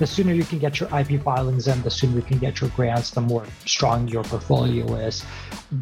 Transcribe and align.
the 0.00 0.06
sooner 0.06 0.32
you 0.32 0.44
can 0.44 0.58
get 0.58 0.80
your 0.80 0.88
IP 0.98 1.22
filings 1.22 1.68
in, 1.68 1.80
the 1.82 1.90
sooner 1.90 2.16
you 2.16 2.22
can 2.22 2.38
get 2.38 2.58
your 2.62 2.70
grants, 2.70 3.10
the 3.10 3.20
more 3.20 3.44
strong 3.66 4.08
your 4.08 4.24
portfolio 4.24 4.94
is. 4.94 5.22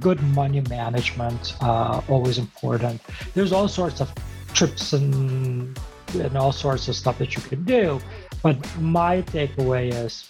Good 0.00 0.20
money 0.34 0.60
management, 0.68 1.54
uh, 1.62 2.02
always 2.08 2.36
important. 2.36 3.00
There's 3.34 3.52
all 3.52 3.68
sorts 3.68 4.00
of 4.00 4.12
trips 4.52 4.92
and 4.92 5.78
and 6.14 6.36
all 6.36 6.52
sorts 6.52 6.88
of 6.88 6.96
stuff 6.96 7.18
that 7.18 7.36
you 7.36 7.42
can 7.42 7.62
do. 7.62 8.00
But 8.42 8.56
my 8.80 9.22
takeaway 9.22 9.94
is 9.94 10.28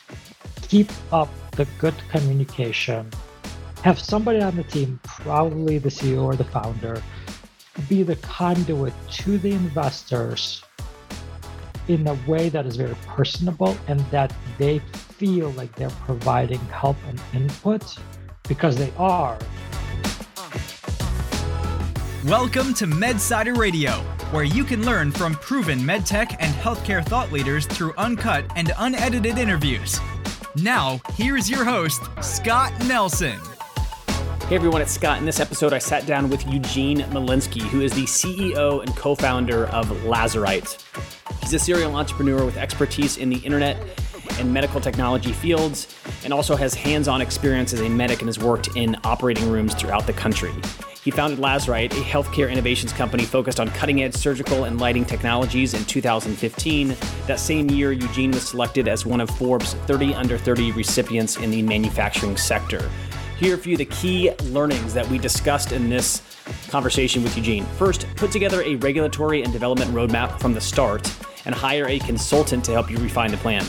keep 0.60 0.90
up 1.10 1.30
the 1.52 1.66
good 1.78 1.94
communication. 2.10 3.10
Have 3.84 3.98
somebody 3.98 4.42
on 4.42 4.56
the 4.56 4.64
team, 4.64 5.00
probably 5.02 5.78
the 5.78 5.88
CEO 5.88 6.24
or 6.24 6.36
the 6.36 6.44
founder, 6.44 7.02
be 7.88 8.02
the 8.02 8.16
conduit 8.16 8.92
to 9.12 9.38
the 9.38 9.52
investors 9.52 10.62
in 11.88 12.06
a 12.06 12.14
way 12.26 12.50
that 12.50 12.66
is 12.66 12.76
very 12.76 12.94
personable 13.06 13.76
and 13.88 13.98
that 14.10 14.32
they 14.58 14.78
feel 14.78 15.50
like 15.52 15.74
they're 15.74 15.90
providing 15.90 16.60
help 16.66 16.96
and 17.08 17.20
input 17.34 17.96
because 18.46 18.76
they 18.76 18.92
are. 18.98 19.38
Welcome 22.26 22.74
to 22.74 22.86
MedSider 22.86 23.56
Radio, 23.56 23.92
where 24.32 24.44
you 24.44 24.64
can 24.64 24.84
learn 24.84 25.10
from 25.10 25.34
proven 25.34 25.78
medtech 25.78 26.36
and 26.40 26.54
healthcare 26.54 27.04
thought 27.04 27.32
leaders 27.32 27.64
through 27.66 27.94
uncut 27.96 28.44
and 28.54 28.72
unedited 28.78 29.38
interviews. 29.38 29.98
Now, 30.56 31.00
here's 31.14 31.48
your 31.48 31.64
host, 31.64 32.02
Scott 32.20 32.72
Nelson. 32.86 33.38
Hey 34.48 34.56
everyone, 34.56 34.80
it's 34.80 34.92
Scott. 34.92 35.18
In 35.18 35.26
this 35.26 35.40
episode, 35.40 35.74
I 35.74 35.78
sat 35.78 36.06
down 36.06 36.30
with 36.30 36.46
Eugene 36.48 37.00
Malinsky, 37.10 37.60
who 37.60 37.82
is 37.82 37.92
the 37.92 38.04
CEO 38.04 38.80
and 38.82 38.96
co 38.96 39.14
founder 39.14 39.66
of 39.66 39.86
Lazurite. 40.04 40.82
He's 41.48 41.62
a 41.62 41.64
serial 41.64 41.96
entrepreneur 41.96 42.44
with 42.44 42.58
expertise 42.58 43.16
in 43.16 43.30
the 43.30 43.38
internet 43.38 43.78
and 44.38 44.52
medical 44.52 44.82
technology 44.82 45.32
fields, 45.32 45.88
and 46.22 46.30
also 46.30 46.54
has 46.54 46.74
hands 46.74 47.08
on 47.08 47.22
experience 47.22 47.72
as 47.72 47.80
a 47.80 47.88
medic 47.88 48.18
and 48.18 48.28
has 48.28 48.38
worked 48.38 48.76
in 48.76 48.98
operating 49.02 49.48
rooms 49.48 49.72
throughout 49.72 50.06
the 50.06 50.12
country. 50.12 50.52
He 51.02 51.10
founded 51.10 51.38
Lazurite, 51.38 51.92
a 51.92 52.02
healthcare 52.02 52.52
innovations 52.52 52.92
company 52.92 53.24
focused 53.24 53.60
on 53.60 53.68
cutting 53.68 54.02
edge 54.02 54.14
surgical 54.14 54.64
and 54.64 54.78
lighting 54.78 55.06
technologies 55.06 55.72
in 55.72 55.86
2015. 55.86 56.94
That 57.26 57.40
same 57.40 57.70
year, 57.70 57.92
Eugene 57.92 58.32
was 58.32 58.46
selected 58.46 58.86
as 58.86 59.06
one 59.06 59.22
of 59.22 59.30
Forbes 59.30 59.72
30 59.72 60.12
under 60.16 60.36
30 60.36 60.72
recipients 60.72 61.38
in 61.38 61.50
the 61.50 61.62
manufacturing 61.62 62.36
sector. 62.36 62.90
Here 63.38 63.52
are 63.52 63.58
a 63.58 63.58
few 63.58 63.72
of 63.72 63.78
the 63.78 63.86
key 63.86 64.32
learnings 64.50 64.92
that 64.92 65.08
we 65.08 65.16
discussed 65.16 65.72
in 65.72 65.88
this 65.88 66.20
conversation 66.68 67.22
with 67.22 67.34
Eugene. 67.38 67.64
First, 67.78 68.06
put 68.16 68.32
together 68.32 68.62
a 68.64 68.74
regulatory 68.74 69.42
and 69.42 69.50
development 69.50 69.92
roadmap 69.92 70.38
from 70.40 70.52
the 70.52 70.60
start 70.60 71.10
and 71.48 71.54
hire 71.54 71.88
a 71.88 71.98
consultant 71.98 72.62
to 72.62 72.72
help 72.72 72.90
you 72.90 72.98
refine 72.98 73.30
the 73.30 73.36
plan. 73.38 73.64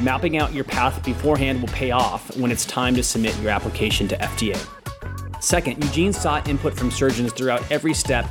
Mapping 0.00 0.36
out 0.36 0.52
your 0.52 0.64
path 0.64 1.02
beforehand 1.02 1.60
will 1.60 1.68
pay 1.70 1.90
off 1.90 2.36
when 2.36 2.52
it's 2.52 2.66
time 2.66 2.94
to 2.94 3.02
submit 3.02 3.36
your 3.40 3.50
application 3.50 4.06
to 4.06 4.16
FDA. 4.18 4.56
Second, 5.42 5.82
Eugene 5.82 6.12
sought 6.12 6.46
input 6.46 6.74
from 6.74 6.90
surgeons 6.90 7.32
throughout 7.32 7.68
every 7.72 7.94
step 7.94 8.26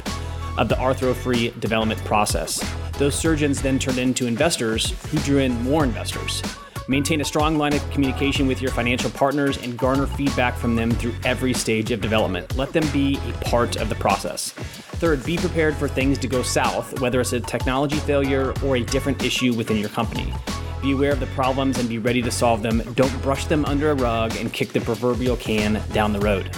of 0.57 0.69
the 0.69 0.75
arthro 0.75 1.15
free 1.15 1.49
development 1.59 1.99
process. 2.05 2.63
Those 2.99 3.15
surgeons 3.15 3.59
then 3.61 3.79
turned 3.79 3.97
into 3.97 4.27
investors 4.27 4.91
who 5.09 5.17
drew 5.19 5.39
in 5.39 5.59
more 5.63 5.83
investors. 5.83 6.43
Maintain 6.87 7.21
a 7.21 7.25
strong 7.25 7.57
line 7.57 7.73
of 7.73 7.89
communication 7.91 8.47
with 8.47 8.61
your 8.61 8.71
financial 8.71 9.11
partners 9.11 9.57
and 9.57 9.77
garner 9.77 10.07
feedback 10.07 10.55
from 10.55 10.75
them 10.75 10.91
through 10.91 11.13
every 11.23 11.53
stage 11.53 11.91
of 11.91 12.01
development. 12.01 12.55
Let 12.57 12.73
them 12.73 12.87
be 12.91 13.19
a 13.29 13.33
part 13.45 13.75
of 13.75 13.87
the 13.87 13.95
process. 13.95 14.51
Third, 14.51 15.23
be 15.23 15.37
prepared 15.37 15.75
for 15.75 15.87
things 15.87 16.17
to 16.19 16.27
go 16.27 16.41
south, 16.41 16.99
whether 16.99 17.21
it's 17.21 17.33
a 17.33 17.39
technology 17.39 17.97
failure 17.97 18.53
or 18.63 18.77
a 18.77 18.83
different 18.83 19.23
issue 19.23 19.53
within 19.53 19.77
your 19.77 19.89
company. 19.89 20.33
Be 20.81 20.93
aware 20.93 21.11
of 21.11 21.19
the 21.19 21.27
problems 21.27 21.77
and 21.77 21.87
be 21.87 21.99
ready 21.99 22.21
to 22.23 22.31
solve 22.31 22.63
them. 22.63 22.81
Don't 22.93 23.21
brush 23.21 23.45
them 23.45 23.63
under 23.65 23.91
a 23.91 23.95
rug 23.95 24.35
and 24.37 24.51
kick 24.51 24.73
the 24.73 24.81
proverbial 24.81 25.37
can 25.37 25.81
down 25.93 26.13
the 26.13 26.19
road. 26.19 26.49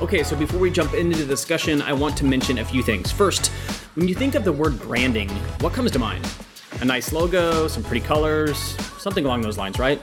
Okay, 0.00 0.22
so 0.22 0.36
before 0.36 0.60
we 0.60 0.70
jump 0.70 0.94
into 0.94 1.18
the 1.18 1.26
discussion, 1.26 1.82
I 1.82 1.92
want 1.92 2.16
to 2.18 2.24
mention 2.24 2.58
a 2.58 2.64
few 2.64 2.82
things. 2.82 3.10
First, 3.10 3.48
when 3.94 4.06
you 4.06 4.14
think 4.14 4.36
of 4.36 4.44
the 4.44 4.52
word 4.52 4.78
branding, 4.80 5.28
what 5.60 5.72
comes 5.72 5.90
to 5.92 5.98
mind? 5.98 6.24
A 6.80 6.84
nice 6.84 7.12
logo, 7.12 7.68
some 7.68 7.82
pretty 7.82 8.04
colors, 8.04 8.58
something 8.98 9.24
along 9.24 9.42
those 9.42 9.58
lines, 9.58 9.78
right? 9.78 10.00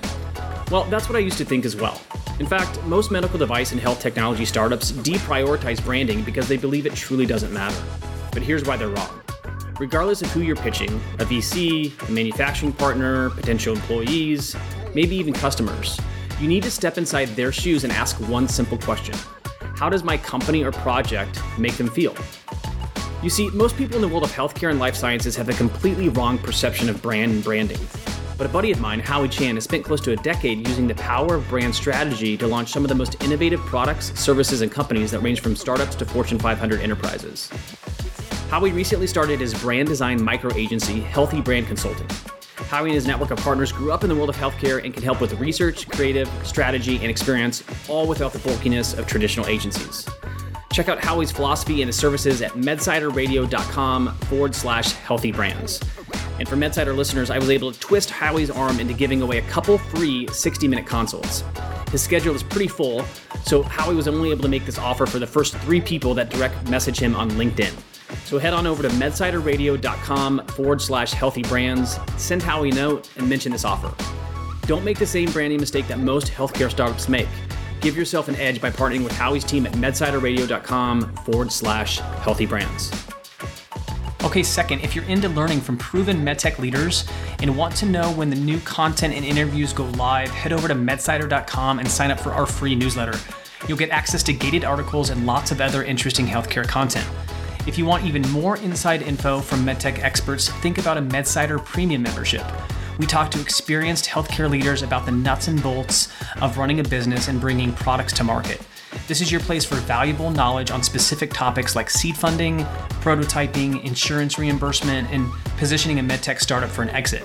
Well, 0.71 0.85
that's 0.85 1.09
what 1.09 1.15
I 1.15 1.19
used 1.19 1.37
to 1.37 1.45
think 1.45 1.65
as 1.65 1.75
well. 1.75 2.01
In 2.39 2.45
fact, 2.47 2.81
most 2.83 3.11
medical 3.11 3.37
device 3.37 3.71
and 3.71 3.79
health 3.79 3.99
technology 3.99 4.45
startups 4.45 4.91
deprioritize 4.91 5.83
branding 5.83 6.23
because 6.23 6.47
they 6.47 6.57
believe 6.57 6.85
it 6.85 6.95
truly 6.95 7.25
doesn't 7.25 7.53
matter. 7.53 7.83
But 8.31 8.41
here's 8.41 8.65
why 8.65 8.77
they're 8.77 8.89
wrong. 8.89 9.21
Regardless 9.79 10.21
of 10.21 10.31
who 10.31 10.41
you're 10.41 10.55
pitching 10.55 10.89
a 11.19 11.25
VC, 11.25 11.91
a 12.07 12.11
manufacturing 12.11 12.73
partner, 12.73 13.29
potential 13.31 13.73
employees, 13.73 14.55
maybe 14.93 15.15
even 15.15 15.33
customers 15.33 15.99
you 16.41 16.47
need 16.47 16.63
to 16.63 16.71
step 16.71 16.97
inside 16.97 17.27
their 17.29 17.51
shoes 17.51 17.83
and 17.83 17.93
ask 17.93 18.19
one 18.27 18.47
simple 18.47 18.77
question 18.79 19.15
How 19.75 19.89
does 19.89 20.03
my 20.03 20.17
company 20.17 20.63
or 20.63 20.71
project 20.71 21.39
make 21.59 21.73
them 21.77 21.87
feel? 21.87 22.15
You 23.23 23.29
see, 23.29 23.51
most 23.51 23.77
people 23.77 23.97
in 23.97 24.01
the 24.01 24.07
world 24.07 24.23
of 24.23 24.31
healthcare 24.31 24.71
and 24.71 24.79
life 24.79 24.95
sciences 24.95 25.35
have 25.35 25.47
a 25.47 25.53
completely 25.53 26.09
wrong 26.09 26.39
perception 26.39 26.89
of 26.89 26.99
brand 27.03 27.31
and 27.31 27.43
branding. 27.43 27.77
But 28.35 28.47
a 28.47 28.49
buddy 28.49 28.71
of 28.71 28.81
mine, 28.81 28.99
Howie 28.99 29.29
Chan, 29.29 29.53
has 29.53 29.65
spent 29.65 29.85
close 29.85 30.01
to 30.01 30.13
a 30.13 30.15
decade 30.15 30.67
using 30.67 30.87
the 30.87 30.95
power 30.95 31.35
of 31.35 31.47
brand 31.47 31.75
strategy 31.75 32.35
to 32.37 32.47
launch 32.47 32.71
some 32.71 32.83
of 32.83 32.89
the 32.89 32.95
most 32.95 33.23
innovative 33.23 33.59
products, 33.59 34.19
services, 34.19 34.61
and 34.61 34.71
companies 34.71 35.11
that 35.11 35.19
range 35.19 35.41
from 35.41 35.55
startups 35.55 35.93
to 35.97 36.05
Fortune 36.05 36.39
500 36.39 36.79
enterprises. 36.79 37.51
Howie 38.49 38.71
recently 38.71 39.05
started 39.05 39.39
his 39.39 39.53
brand 39.53 39.87
design 39.87 40.23
micro 40.23 40.51
agency, 40.55 41.01
Healthy 41.01 41.41
Brand 41.41 41.67
Consulting. 41.67 42.07
Howie 42.69 42.89
and 42.89 42.95
his 42.95 43.05
network 43.05 43.29
of 43.29 43.37
partners 43.37 43.71
grew 43.71 43.91
up 43.91 44.03
in 44.03 44.09
the 44.09 44.15
world 44.15 44.29
of 44.29 44.35
healthcare 44.35 44.83
and 44.83 44.95
can 44.95 45.03
help 45.03 45.21
with 45.21 45.39
research, 45.39 45.87
creative, 45.87 46.27
strategy, 46.43 46.95
and 46.95 47.11
experience, 47.11 47.63
all 47.87 48.07
without 48.07 48.33
the 48.33 48.39
bulkiness 48.39 48.95
of 48.95 49.05
traditional 49.05 49.45
agencies. 49.45 50.07
Check 50.71 50.89
out 50.89 51.03
Howie's 51.03 51.31
philosophy 51.31 51.81
and 51.81 51.87
his 51.87 51.95
services 51.95 52.41
at 52.41 52.51
medsiderradio.com 52.51 54.15
forward 54.29 54.55
slash 54.55 54.93
healthy 54.93 55.31
brands. 55.31 55.81
And 56.39 56.47
for 56.47 56.55
MedSider 56.55 56.95
listeners, 56.95 57.29
I 57.29 57.37
was 57.37 57.49
able 57.49 57.71
to 57.71 57.79
twist 57.79 58.09
Howie's 58.09 58.49
arm 58.49 58.79
into 58.79 58.93
giving 58.93 59.21
away 59.21 59.37
a 59.37 59.43
couple 59.43 59.77
free 59.77 60.27
60 60.27 60.67
minute 60.67 60.87
consults. 60.87 61.43
His 61.91 62.01
schedule 62.01 62.33
is 62.33 62.41
pretty 62.41 62.69
full, 62.69 63.03
so 63.43 63.63
Howie 63.63 63.95
was 63.95 64.07
only 64.07 64.31
able 64.31 64.43
to 64.43 64.47
make 64.47 64.65
this 64.65 64.79
offer 64.79 65.05
for 65.05 65.19
the 65.19 65.27
first 65.27 65.57
three 65.57 65.81
people 65.81 66.13
that 66.13 66.29
direct 66.29 66.69
message 66.69 66.97
him 66.97 67.15
on 67.15 67.29
LinkedIn. 67.31 67.73
So 68.25 68.39
head 68.39 68.53
on 68.53 68.65
over 68.65 68.81
to 68.81 68.89
medsiderradio.com 68.89 70.47
forward 70.47 70.81
slash 70.81 71.11
healthy 71.11 71.43
brands, 71.43 71.99
send 72.15 72.41
Howie 72.41 72.69
a 72.69 72.75
note, 72.75 73.09
and 73.17 73.27
mention 73.27 73.51
this 73.51 73.65
offer. 73.65 73.93
Don't 74.67 74.85
make 74.85 74.99
the 74.99 75.05
same 75.05 75.29
branding 75.31 75.59
mistake 75.59 75.87
that 75.89 75.99
most 75.99 76.27
healthcare 76.27 76.71
startups 76.71 77.09
make. 77.09 77.27
Give 77.81 77.97
yourself 77.97 78.27
an 78.27 78.35
edge 78.35 78.61
by 78.61 78.69
partnering 78.69 79.03
with 79.03 79.13
Howie's 79.13 79.43
team 79.43 79.65
at 79.65 79.73
medsiderradio.com 79.73 81.15
forward 81.17 81.51
slash 81.51 81.97
healthy 81.97 82.45
brands. 82.45 82.91
Okay, 84.23 84.43
second, 84.43 84.81
if 84.81 84.95
you're 84.95 85.05
into 85.05 85.27
learning 85.29 85.61
from 85.61 85.79
proven 85.79 86.17
medtech 86.17 86.59
leaders 86.59 87.07
and 87.39 87.57
want 87.57 87.75
to 87.77 87.87
know 87.87 88.11
when 88.11 88.29
the 88.29 88.35
new 88.35 88.59
content 88.59 89.15
and 89.15 89.25
interviews 89.25 89.73
go 89.73 89.85
live, 89.85 90.29
head 90.29 90.53
over 90.53 90.67
to 90.67 90.75
medsider.com 90.75 91.79
and 91.79 91.89
sign 91.89 92.11
up 92.11 92.19
for 92.19 92.31
our 92.31 92.45
free 92.45 92.75
newsletter. 92.75 93.17
You'll 93.67 93.79
get 93.79 93.89
access 93.89 94.21
to 94.23 94.33
gated 94.33 94.63
articles 94.63 95.09
and 95.09 95.25
lots 95.25 95.49
of 95.49 95.59
other 95.59 95.83
interesting 95.83 96.27
healthcare 96.27 96.67
content. 96.67 97.07
If 97.65 97.79
you 97.79 97.85
want 97.85 98.05
even 98.05 98.21
more 98.29 98.57
inside 98.57 99.01
info 99.01 99.39
from 99.39 99.65
medtech 99.65 99.97
experts, 99.99 100.49
think 100.49 100.77
about 100.77 100.97
a 100.97 101.01
MedSider 101.01 101.63
premium 101.65 102.03
membership. 102.03 102.45
We 102.99 103.05
talk 103.05 103.31
to 103.31 103.41
experienced 103.41 104.05
healthcare 104.05 104.49
leaders 104.49 104.83
about 104.83 105.05
the 105.05 105.11
nuts 105.11 105.47
and 105.47 105.61
bolts 105.63 106.09
of 106.41 106.57
running 106.57 106.79
a 106.79 106.83
business 106.83 107.27
and 107.27 107.39
bringing 107.39 107.73
products 107.73 108.13
to 108.13 108.23
market. 108.23 108.61
This 109.07 109.21
is 109.21 109.31
your 109.31 109.41
place 109.41 109.63
for 109.65 109.75
valuable 109.75 110.29
knowledge 110.29 110.69
on 110.69 110.83
specific 110.83 111.31
topics 111.31 111.75
like 111.75 111.89
seed 111.89 112.15
funding, 112.15 112.59
prototyping, 113.01 113.83
insurance 113.83 114.37
reimbursement, 114.37 115.09
and 115.11 115.31
positioning 115.57 115.99
a 115.99 116.03
medtech 116.03 116.39
startup 116.39 116.69
for 116.69 116.81
an 116.81 116.89
exit. 116.89 117.23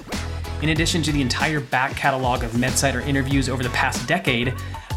In 0.62 0.70
addition 0.70 1.02
to 1.02 1.12
the 1.12 1.20
entire 1.20 1.60
back 1.60 1.94
catalog 1.96 2.42
of 2.42 2.52
MedSider 2.52 3.06
interviews 3.06 3.48
over 3.48 3.62
the 3.62 3.70
past 3.70 4.06
decade, 4.08 4.54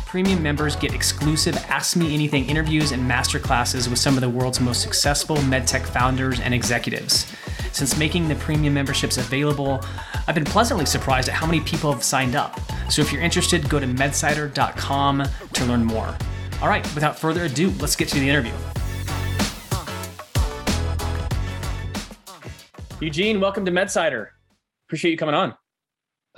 premium 0.09 0.41
members 0.41 0.75
get 0.75 0.91
exclusive 0.91 1.55
Ask 1.69 1.95
Me 1.95 2.15
Anything 2.15 2.49
interviews 2.49 2.91
and 2.93 3.09
masterclasses 3.09 3.87
with 3.87 3.99
some 3.99 4.15
of 4.15 4.21
the 4.21 4.29
world's 4.29 4.59
most 4.59 4.81
successful 4.81 5.35
medtech 5.37 5.85
founders 5.85 6.39
and 6.39 6.51
executives. 6.51 7.31
Since 7.73 7.95
making 7.95 8.27
the 8.27 8.33
premium 8.33 8.73
memberships 8.73 9.17
available, 9.19 9.85
I've 10.27 10.33
been 10.33 10.45
pleasantly 10.45 10.87
surprised 10.87 11.29
at 11.29 11.35
how 11.35 11.45
many 11.45 11.61
people 11.61 11.93
have 11.93 12.03
signed 12.03 12.35
up. 12.35 12.59
So 12.89 13.03
if 13.03 13.13
you're 13.13 13.21
interested, 13.21 13.69
go 13.69 13.79
to 13.79 13.85
medsider.com 13.85 15.27
to 15.53 15.65
learn 15.65 15.85
more. 15.85 16.17
All 16.59 16.69
right, 16.69 16.83
without 16.95 17.19
further 17.19 17.43
ado, 17.43 17.69
let's 17.79 17.95
get 17.95 18.07
to 18.09 18.19
the 18.19 18.27
interview. 18.27 18.53
Eugene, 22.99 23.39
welcome 23.39 23.63
to 23.63 23.71
MedSider. 23.71 24.29
Appreciate 24.87 25.11
you 25.11 25.17
coming 25.17 25.35
on. 25.35 25.53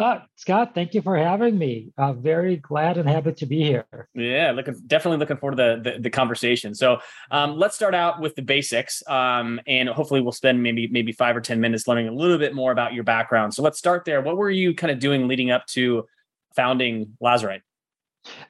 Uh, 0.01 0.19
Scott, 0.35 0.73
thank 0.73 0.95
you 0.95 1.01
for 1.03 1.15
having 1.15 1.59
me. 1.59 1.93
Uh, 1.95 2.11
very 2.11 2.55
glad 2.55 2.97
and 2.97 3.07
happy 3.07 3.33
to 3.33 3.45
be 3.45 3.61
here. 3.61 3.85
Yeah, 4.15 4.51
looking 4.51 4.73
definitely 4.87 5.19
looking 5.19 5.37
forward 5.37 5.57
to 5.57 5.79
the 5.83 5.91
the, 5.91 5.99
the 5.99 6.09
conversation. 6.09 6.73
So 6.73 6.97
um, 7.29 7.55
let's 7.55 7.75
start 7.75 7.93
out 7.93 8.19
with 8.19 8.35
the 8.35 8.41
basics, 8.41 9.03
um, 9.07 9.61
and 9.67 9.87
hopefully 9.89 10.19
we'll 10.19 10.31
spend 10.31 10.63
maybe 10.63 10.87
maybe 10.87 11.11
five 11.11 11.37
or 11.37 11.41
ten 11.41 11.61
minutes 11.61 11.87
learning 11.87 12.07
a 12.07 12.13
little 12.13 12.39
bit 12.39 12.55
more 12.55 12.71
about 12.71 12.95
your 12.95 13.03
background. 13.03 13.53
So 13.53 13.61
let's 13.61 13.77
start 13.77 14.03
there. 14.03 14.21
What 14.21 14.37
were 14.37 14.49
you 14.49 14.73
kind 14.73 14.89
of 14.89 14.97
doing 14.97 15.27
leading 15.27 15.51
up 15.51 15.67
to 15.67 16.07
founding 16.55 17.15
Lazurite? 17.23 17.61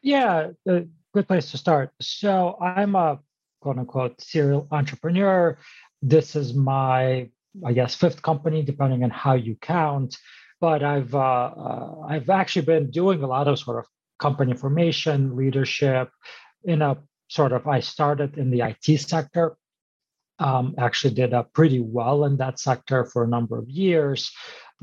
Yeah, 0.02 0.52
a 0.68 0.86
good 1.14 1.28
place 1.28 1.52
to 1.52 1.58
start. 1.58 1.92
So 2.00 2.58
I'm 2.62 2.96
a 2.96 3.20
quote 3.60 3.78
unquote 3.78 4.22
serial 4.22 4.70
entrepreneur. 4.72 5.58
This 6.02 6.38
is 6.38 6.54
my 6.54 7.30
I 7.66 7.74
guess 7.74 7.94
fifth 7.94 8.22
company, 8.22 8.64
depending 8.64 9.04
on 9.04 9.10
how 9.10 9.34
you 9.34 9.58
count 9.60 10.16
but 10.62 10.84
I've 10.84 11.14
uh, 11.14 11.18
uh, 11.20 11.96
I've 12.08 12.30
actually 12.30 12.66
been 12.66 12.92
doing 12.92 13.24
a 13.24 13.28
lot 13.28 13.48
of 13.48 13.60
sort 13.60 13.80
of 13.80 13.86
company 14.20 14.54
formation, 14.54 15.36
leadership. 15.36 16.10
In 16.64 16.84
a 16.84 16.98
sort 17.28 17.52
of, 17.52 17.68
I 17.68 17.80
started 17.80 18.38
in 18.38 18.52
the 18.52 18.62
IT 18.62 19.00
sector. 19.00 19.58
Um, 20.38 20.76
actually, 20.78 21.16
did 21.16 21.34
uh, 21.34 21.44
pretty 21.54 21.80
well 21.80 22.26
in 22.26 22.38
that 22.38 22.60
sector 22.60 23.06
for 23.06 23.24
a 23.24 23.28
number 23.28 23.58
of 23.58 23.68
years 23.68 24.32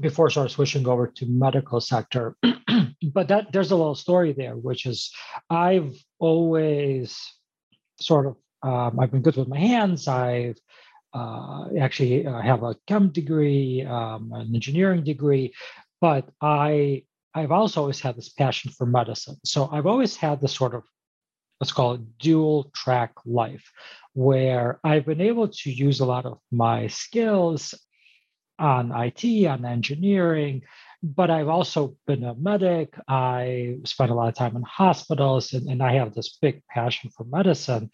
before 0.01 0.31
sort 0.31 0.47
of 0.47 0.53
switching 0.53 0.87
over 0.87 1.07
to 1.07 1.27
medical 1.27 1.81
sector. 1.81 2.37
but 3.15 3.29
that 3.29 3.53
there's 3.53 3.71
a 3.71 3.77
little 3.77 3.95
story 3.95 4.33
there, 4.33 4.57
which 4.57 4.85
is 4.85 5.13
I've 5.49 5.97
always 6.19 7.17
sort 8.01 8.27
of 8.27 8.37
um, 8.63 8.99
I've 8.99 9.13
been 9.13 9.23
good 9.23 9.37
with 9.37 9.49
my 9.49 9.59
hands. 9.59 10.09
I've 10.09 10.59
actually 11.15 12.27
uh, 12.27 12.41
have 12.41 12.63
a 12.63 12.77
chem 12.87 13.11
degree, 13.11 13.85
um, 13.85 14.33
an 14.33 14.55
engineering 14.55 15.05
degree, 15.05 15.55
but 16.01 16.29
I 16.41 17.05
I've 17.35 17.53
also 17.53 17.81
always 17.83 18.01
had 18.01 18.17
this 18.17 18.31
passion 18.31 18.71
for 18.73 18.87
medicine. 18.87 19.37
So 19.45 19.69
I've 19.71 19.87
always 19.87 20.17
had 20.17 20.41
this 20.41 20.55
sort 20.55 20.75
of 20.75 20.83
let's 21.61 21.73
call 21.73 21.95
it 21.95 22.19
dual 22.19 22.71
track 22.75 23.13
life, 23.27 23.71
where 24.13 24.79
I've 24.85 25.07
been 25.07 25.21
able 25.21 25.49
to 25.49 25.71
use 25.71 26.01
a 26.01 26.07
lot 26.07 26.25
of 26.25 26.39
my 26.53 26.87
skills 26.87 27.75
on 28.59 28.93
IT, 28.93 29.47
on 29.47 29.65
engineering, 29.65 30.63
but 31.03 31.31
I've 31.31 31.49
also 31.49 31.97
been 32.07 32.25
a 32.25 32.35
medic. 32.35 32.95
I 33.07 33.77
spent 33.85 34.11
a 34.11 34.15
lot 34.15 34.29
of 34.29 34.35
time 34.35 34.57
in 34.57 34.63
hospitals, 34.63 35.53
and, 35.53 35.69
and 35.69 35.83
I 35.83 35.95
have 35.95 36.15
this 36.15 36.39
big 36.41 36.63
passion 36.67 37.11
for 37.11 37.25
medicine 37.25 37.91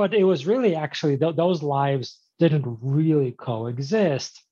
but 0.00 0.14
it 0.14 0.24
was 0.24 0.46
really 0.46 0.74
actually 0.74 1.18
th- 1.18 1.36
those 1.36 1.62
lives 1.62 2.18
didn't 2.38 2.64
really 2.80 3.32
coexist 3.32 4.42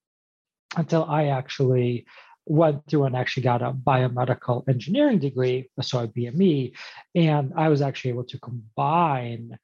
until 0.76 1.04
I 1.04 1.28
actually 1.28 2.04
went 2.44 2.86
through 2.86 3.04
and 3.04 3.16
actually 3.16 3.44
got 3.44 3.62
a 3.62 3.72
biomedical 3.72 4.68
engineering 4.68 5.20
degree, 5.20 5.70
so 5.80 6.00
a 6.00 6.06
BME, 6.06 6.76
and 7.14 7.54
I 7.56 7.70
was 7.70 7.80
actually 7.80 8.10
able 8.10 8.24
to 8.24 8.38
combine 8.38 9.58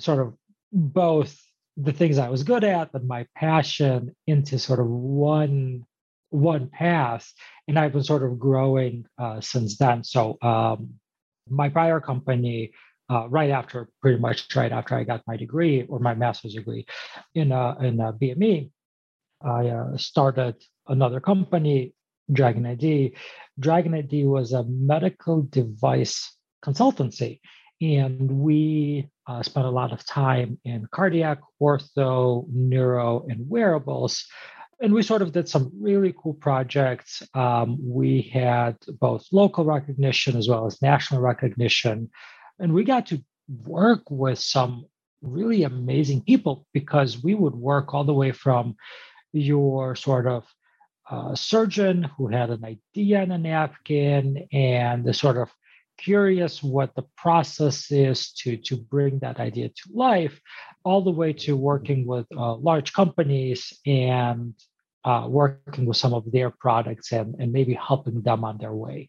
sort 0.00 0.18
of 0.18 0.34
both 0.72 1.40
the 1.76 1.92
things 1.92 2.18
I 2.18 2.30
was 2.30 2.42
good 2.42 2.64
at 2.64 2.92
and 2.92 3.06
my 3.06 3.24
passion 3.36 4.16
into 4.26 4.58
sort 4.58 4.80
of 4.80 4.88
one 4.88 5.84
one 6.30 6.66
path, 6.68 7.32
and 7.68 7.78
I've 7.78 7.92
been 7.92 8.02
sort 8.02 8.24
of 8.24 8.40
growing 8.40 9.06
uh, 9.18 9.40
since 9.40 9.78
then. 9.78 10.02
So 10.02 10.36
um, 10.42 10.94
my 11.48 11.68
prior 11.68 12.00
company 12.00 12.72
uh, 13.10 13.28
right 13.28 13.50
after, 13.50 13.88
pretty 14.02 14.18
much 14.18 14.54
right 14.54 14.72
after 14.72 14.94
I 14.94 15.04
got 15.04 15.22
my 15.26 15.36
degree 15.36 15.84
or 15.88 15.98
my 15.98 16.14
master's 16.14 16.54
degree 16.54 16.86
in 17.34 17.52
uh, 17.52 17.74
in 17.80 18.00
uh, 18.00 18.12
BME, 18.12 18.70
I 19.42 19.68
uh, 19.68 19.96
started 19.96 20.56
another 20.86 21.20
company, 21.20 21.94
Dragon 22.32 22.66
ID. 22.66 23.14
Dragon 23.58 23.94
ID 23.94 24.24
was 24.26 24.52
a 24.52 24.64
medical 24.64 25.42
device 25.42 26.36
consultancy, 26.64 27.40
and 27.80 28.30
we 28.30 29.08
spent 29.42 29.66
a 29.66 29.70
lot 29.70 29.92
of 29.92 30.04
time 30.04 30.58
in 30.64 30.86
cardiac, 30.90 31.38
ortho, 31.60 32.46
neuro, 32.50 33.26
and 33.28 33.48
wearables. 33.48 34.26
And 34.80 34.94
we 34.94 35.02
sort 35.02 35.22
of 35.22 35.32
did 35.32 35.48
some 35.48 35.72
really 35.80 36.14
cool 36.16 36.34
projects. 36.34 37.22
Um, 37.34 37.78
we 37.80 38.22
had 38.32 38.76
both 39.00 39.26
local 39.32 39.64
recognition 39.64 40.36
as 40.36 40.48
well 40.48 40.66
as 40.66 40.80
national 40.80 41.20
recognition 41.20 42.10
and 42.58 42.72
we 42.72 42.84
got 42.84 43.06
to 43.06 43.22
work 43.64 44.10
with 44.10 44.38
some 44.38 44.86
really 45.22 45.64
amazing 45.64 46.22
people 46.22 46.66
because 46.72 47.22
we 47.22 47.34
would 47.34 47.54
work 47.54 47.94
all 47.94 48.04
the 48.04 48.14
way 48.14 48.32
from 48.32 48.76
your 49.32 49.96
sort 49.96 50.26
of 50.26 50.44
uh, 51.10 51.34
surgeon 51.34 52.04
who 52.16 52.28
had 52.28 52.50
an 52.50 52.64
idea 52.64 53.22
on 53.22 53.30
a 53.30 53.38
napkin 53.38 54.46
and 54.52 55.04
the 55.04 55.14
sort 55.14 55.36
of 55.36 55.50
curious 55.96 56.62
what 56.62 56.94
the 56.94 57.04
process 57.16 57.90
is 57.90 58.32
to 58.32 58.56
to 58.56 58.76
bring 58.76 59.18
that 59.18 59.40
idea 59.40 59.68
to 59.68 59.92
life 59.92 60.40
all 60.84 61.02
the 61.02 61.10
way 61.10 61.32
to 61.32 61.56
working 61.56 62.06
with 62.06 62.26
uh, 62.36 62.54
large 62.54 62.92
companies 62.92 63.72
and 63.84 64.54
uh, 65.04 65.26
working 65.28 65.86
with 65.86 65.96
some 65.96 66.14
of 66.14 66.30
their 66.30 66.50
products 66.50 67.12
and, 67.12 67.34
and 67.38 67.52
maybe 67.52 67.74
helping 67.74 68.20
them 68.22 68.44
on 68.44 68.58
their 68.58 68.72
way. 68.72 69.08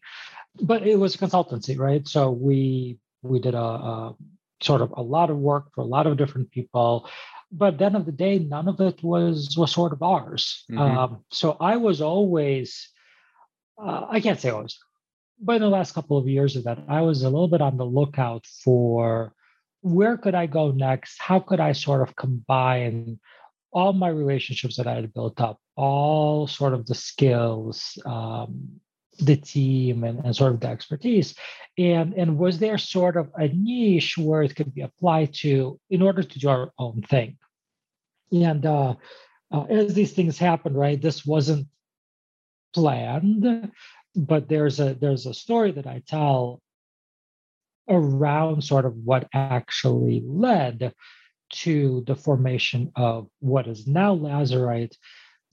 But 0.60 0.86
it 0.86 0.98
was 0.98 1.14
a 1.14 1.18
consultancy 1.18 1.78
right? 1.78 2.06
So 2.08 2.30
we 2.30 2.98
we 3.22 3.38
did 3.38 3.54
a, 3.54 3.58
a 3.58 4.14
sort 4.62 4.80
of 4.80 4.92
a 4.96 5.02
lot 5.02 5.30
of 5.30 5.38
work 5.38 5.72
for 5.74 5.82
a 5.82 5.86
lot 5.86 6.06
of 6.06 6.16
different 6.16 6.50
people 6.50 7.08
but 7.52 7.74
at 7.74 7.78
the 7.78 7.84
end 7.84 7.96
of 7.96 8.06
the 8.06 8.12
day 8.12 8.38
none 8.38 8.68
of 8.68 8.80
it 8.80 9.02
was 9.02 9.56
was 9.56 9.72
sort 9.72 9.92
of 9.92 10.02
ours 10.02 10.64
mm-hmm. 10.70 10.80
um, 10.80 11.24
so 11.30 11.56
i 11.60 11.76
was 11.76 12.00
always 12.00 12.88
uh, 13.82 14.06
i 14.10 14.20
can't 14.20 14.40
say 14.40 14.50
always 14.50 14.78
but 15.40 15.56
in 15.56 15.62
the 15.62 15.68
last 15.68 15.92
couple 15.92 16.16
of 16.16 16.28
years 16.28 16.56
of 16.56 16.64
that 16.64 16.78
i 16.88 17.00
was 17.00 17.22
a 17.22 17.30
little 17.30 17.48
bit 17.48 17.62
on 17.62 17.76
the 17.76 17.84
lookout 17.84 18.46
for 18.46 19.32
where 19.80 20.16
could 20.16 20.34
i 20.34 20.46
go 20.46 20.70
next 20.70 21.16
how 21.20 21.40
could 21.40 21.60
i 21.60 21.72
sort 21.72 22.06
of 22.06 22.14
combine 22.16 23.18
all 23.72 23.92
my 23.92 24.08
relationships 24.08 24.76
that 24.76 24.86
i 24.86 24.94
had 24.94 25.14
built 25.14 25.40
up 25.40 25.58
all 25.76 26.46
sort 26.46 26.74
of 26.74 26.86
the 26.86 26.94
skills 26.94 27.98
um, 28.04 28.80
the 29.20 29.36
team 29.36 30.04
and, 30.04 30.24
and 30.24 30.34
sort 30.34 30.54
of 30.54 30.60
the 30.60 30.68
expertise. 30.68 31.34
And 31.78 32.14
and 32.14 32.38
was 32.38 32.58
there 32.58 32.78
sort 32.78 33.16
of 33.16 33.30
a 33.36 33.48
niche 33.48 34.18
where 34.18 34.42
it 34.42 34.56
could 34.56 34.74
be 34.74 34.82
applied 34.82 35.34
to 35.34 35.78
in 35.88 36.02
order 36.02 36.22
to 36.22 36.38
do 36.38 36.48
our 36.48 36.72
own 36.78 37.02
thing? 37.02 37.38
And 38.32 38.64
uh, 38.64 38.94
uh, 39.52 39.64
as 39.64 39.94
these 39.94 40.12
things 40.12 40.38
happen 40.38 40.74
right 40.74 41.00
this 41.00 41.24
wasn't 41.24 41.66
planned 42.74 43.70
but 44.14 44.48
there's 44.48 44.80
a 44.80 44.94
there's 44.94 45.26
a 45.26 45.34
story 45.34 45.72
that 45.72 45.86
i 45.86 46.02
tell 46.06 46.60
around 47.88 48.62
sort 48.62 48.84
of 48.84 48.94
what 49.04 49.28
actually 49.34 50.22
led 50.24 50.92
to 51.52 52.04
the 52.06 52.14
formation 52.14 52.92
of 52.94 53.28
what 53.40 53.66
is 53.66 53.86
now 53.86 54.14
lazurite 54.14 54.94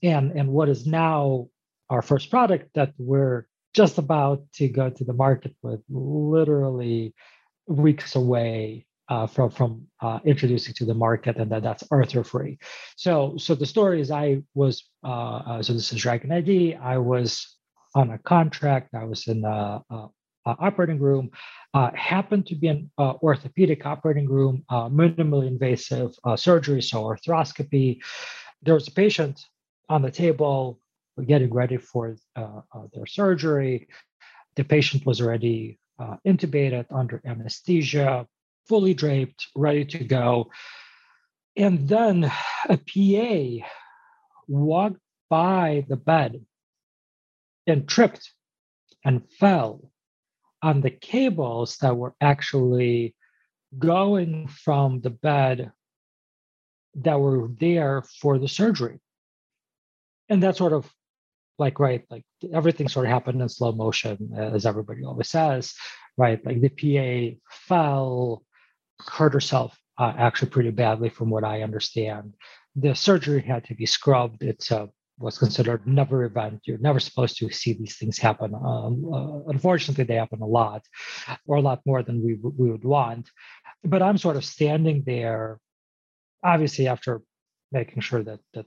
and 0.02 0.32
and 0.32 0.48
what 0.48 0.68
is 0.68 0.86
now 0.86 1.48
our 1.90 2.02
first 2.02 2.30
product 2.30 2.70
that 2.74 2.92
we're 2.98 3.46
just 3.74 3.98
about 3.98 4.42
to 4.54 4.68
go 4.68 4.90
to 4.90 5.04
the 5.04 5.12
market 5.12 5.54
with, 5.62 5.80
literally 5.88 7.14
weeks 7.66 8.16
away 8.16 8.86
uh, 9.08 9.26
from 9.26 9.50
from 9.50 9.86
uh, 10.00 10.18
introducing 10.24 10.74
to 10.74 10.84
the 10.84 10.94
market, 10.94 11.36
and 11.36 11.50
that 11.50 11.62
that's 11.62 11.82
Arthro 11.84 12.26
free. 12.26 12.58
So 12.96 13.36
so 13.38 13.54
the 13.54 13.66
story 13.66 14.00
is 14.00 14.10
I 14.10 14.42
was 14.54 14.84
uh, 15.04 15.38
uh 15.48 15.62
so 15.62 15.72
this 15.72 15.92
is 15.92 16.00
Dragon 16.00 16.32
ID. 16.32 16.74
I 16.74 16.98
was 16.98 17.56
on 17.94 18.10
a 18.10 18.18
contract. 18.18 18.94
I 18.94 19.04
was 19.04 19.26
in 19.28 19.44
a, 19.44 19.82
operating 20.46 20.98
room. 20.98 21.30
Uh, 21.74 21.90
happened 21.94 22.46
to 22.46 22.54
be 22.54 22.68
an 22.68 22.90
uh, 22.96 23.12
orthopedic 23.22 23.84
operating 23.84 24.26
room, 24.26 24.64
minimally 24.70 25.46
invasive 25.46 26.10
surgery, 26.36 26.80
so 26.80 27.02
arthroscopy. 27.02 27.98
There 28.62 28.72
was 28.72 28.88
a 28.88 28.92
patient 28.92 29.44
on 29.90 30.00
the 30.00 30.10
table 30.10 30.80
getting 31.26 31.52
ready 31.52 31.76
for 31.76 32.16
uh, 32.36 32.60
uh, 32.74 32.86
their 32.94 33.06
surgery. 33.06 33.88
The 34.56 34.64
patient 34.64 35.06
was 35.06 35.20
already 35.20 35.78
uh, 35.98 36.16
intubated 36.26 36.86
under 36.90 37.20
anesthesia, 37.24 38.26
fully 38.68 38.94
draped, 38.94 39.46
ready 39.56 39.84
to 39.84 40.04
go. 40.04 40.50
And 41.56 41.88
then 41.88 42.30
a 42.68 42.76
PA 42.76 43.66
walked 44.46 45.00
by 45.28 45.84
the 45.88 45.96
bed 45.96 46.44
and 47.66 47.88
tripped 47.88 48.32
and 49.04 49.28
fell 49.38 49.90
on 50.62 50.80
the 50.80 50.90
cables 50.90 51.76
that 51.78 51.96
were 51.96 52.14
actually 52.20 53.14
going 53.78 54.48
from 54.48 55.00
the 55.00 55.10
bed 55.10 55.72
that 56.94 57.20
were 57.20 57.48
there 57.60 58.02
for 58.20 58.38
the 58.38 58.48
surgery. 58.48 58.98
And 60.28 60.42
that 60.42 60.56
sort 60.56 60.72
of 60.72 60.90
like 61.58 61.80
right 61.80 62.04
like 62.10 62.24
everything 62.52 62.88
sort 62.88 63.06
of 63.06 63.12
happened 63.12 63.40
in 63.40 63.48
slow 63.48 63.72
motion 63.72 64.30
as 64.36 64.66
everybody 64.66 65.04
always 65.04 65.28
says 65.28 65.74
right 66.16 66.44
like 66.44 66.60
the 66.60 66.68
pa 66.68 67.36
fell 67.50 68.42
hurt 69.00 69.32
herself 69.32 69.78
uh, 69.98 70.12
actually 70.16 70.50
pretty 70.50 70.70
badly 70.70 71.08
from 71.08 71.30
what 71.30 71.44
i 71.44 71.62
understand 71.62 72.34
the 72.76 72.94
surgery 72.94 73.42
had 73.42 73.64
to 73.64 73.74
be 73.74 73.86
scrubbed 73.86 74.42
it's 74.42 74.70
a 74.70 74.88
was 75.18 75.38
considered 75.38 75.86
never 75.86 76.24
event. 76.24 76.60
You're 76.64 76.78
never 76.78 77.00
supposed 77.00 77.38
to 77.38 77.50
see 77.50 77.72
these 77.72 77.96
things 77.96 78.18
happen. 78.18 78.54
Um, 78.54 79.12
uh, 79.12 79.50
unfortunately, 79.50 80.04
they 80.04 80.14
happen 80.14 80.42
a 80.42 80.46
lot, 80.46 80.82
or 81.46 81.56
a 81.56 81.60
lot 81.60 81.80
more 81.84 82.02
than 82.02 82.22
we 82.24 82.34
we 82.34 82.70
would 82.70 82.84
want. 82.84 83.28
But 83.84 84.02
I'm 84.02 84.18
sort 84.18 84.36
of 84.36 84.44
standing 84.44 85.02
there, 85.04 85.58
obviously 86.42 86.86
after 86.88 87.22
making 87.72 88.00
sure 88.00 88.22
that 88.22 88.40
that 88.54 88.66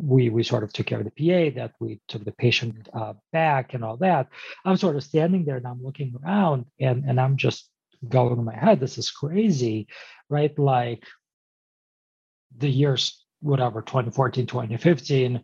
we 0.00 0.30
we 0.30 0.42
sort 0.42 0.62
of 0.62 0.72
took 0.72 0.86
care 0.86 1.00
of 1.00 1.04
the 1.04 1.10
PA, 1.10 1.54
that 1.56 1.72
we 1.80 2.00
took 2.08 2.24
the 2.24 2.32
patient 2.32 2.88
uh, 2.92 3.14
back, 3.32 3.74
and 3.74 3.84
all 3.84 3.96
that. 3.98 4.28
I'm 4.64 4.76
sort 4.76 4.96
of 4.96 5.04
standing 5.04 5.44
there 5.44 5.56
and 5.56 5.66
I'm 5.66 5.82
looking 5.82 6.14
around, 6.22 6.66
and 6.80 7.04
and 7.04 7.20
I'm 7.20 7.36
just 7.36 7.68
going 8.06 8.38
in 8.38 8.44
my 8.44 8.54
head. 8.54 8.80
This 8.80 8.98
is 8.98 9.10
crazy, 9.10 9.88
right? 10.28 10.56
Like 10.58 11.04
the 12.56 12.68
years 12.68 13.24
whatever 13.40 13.82
2014 13.82 14.46
2015 14.46 15.42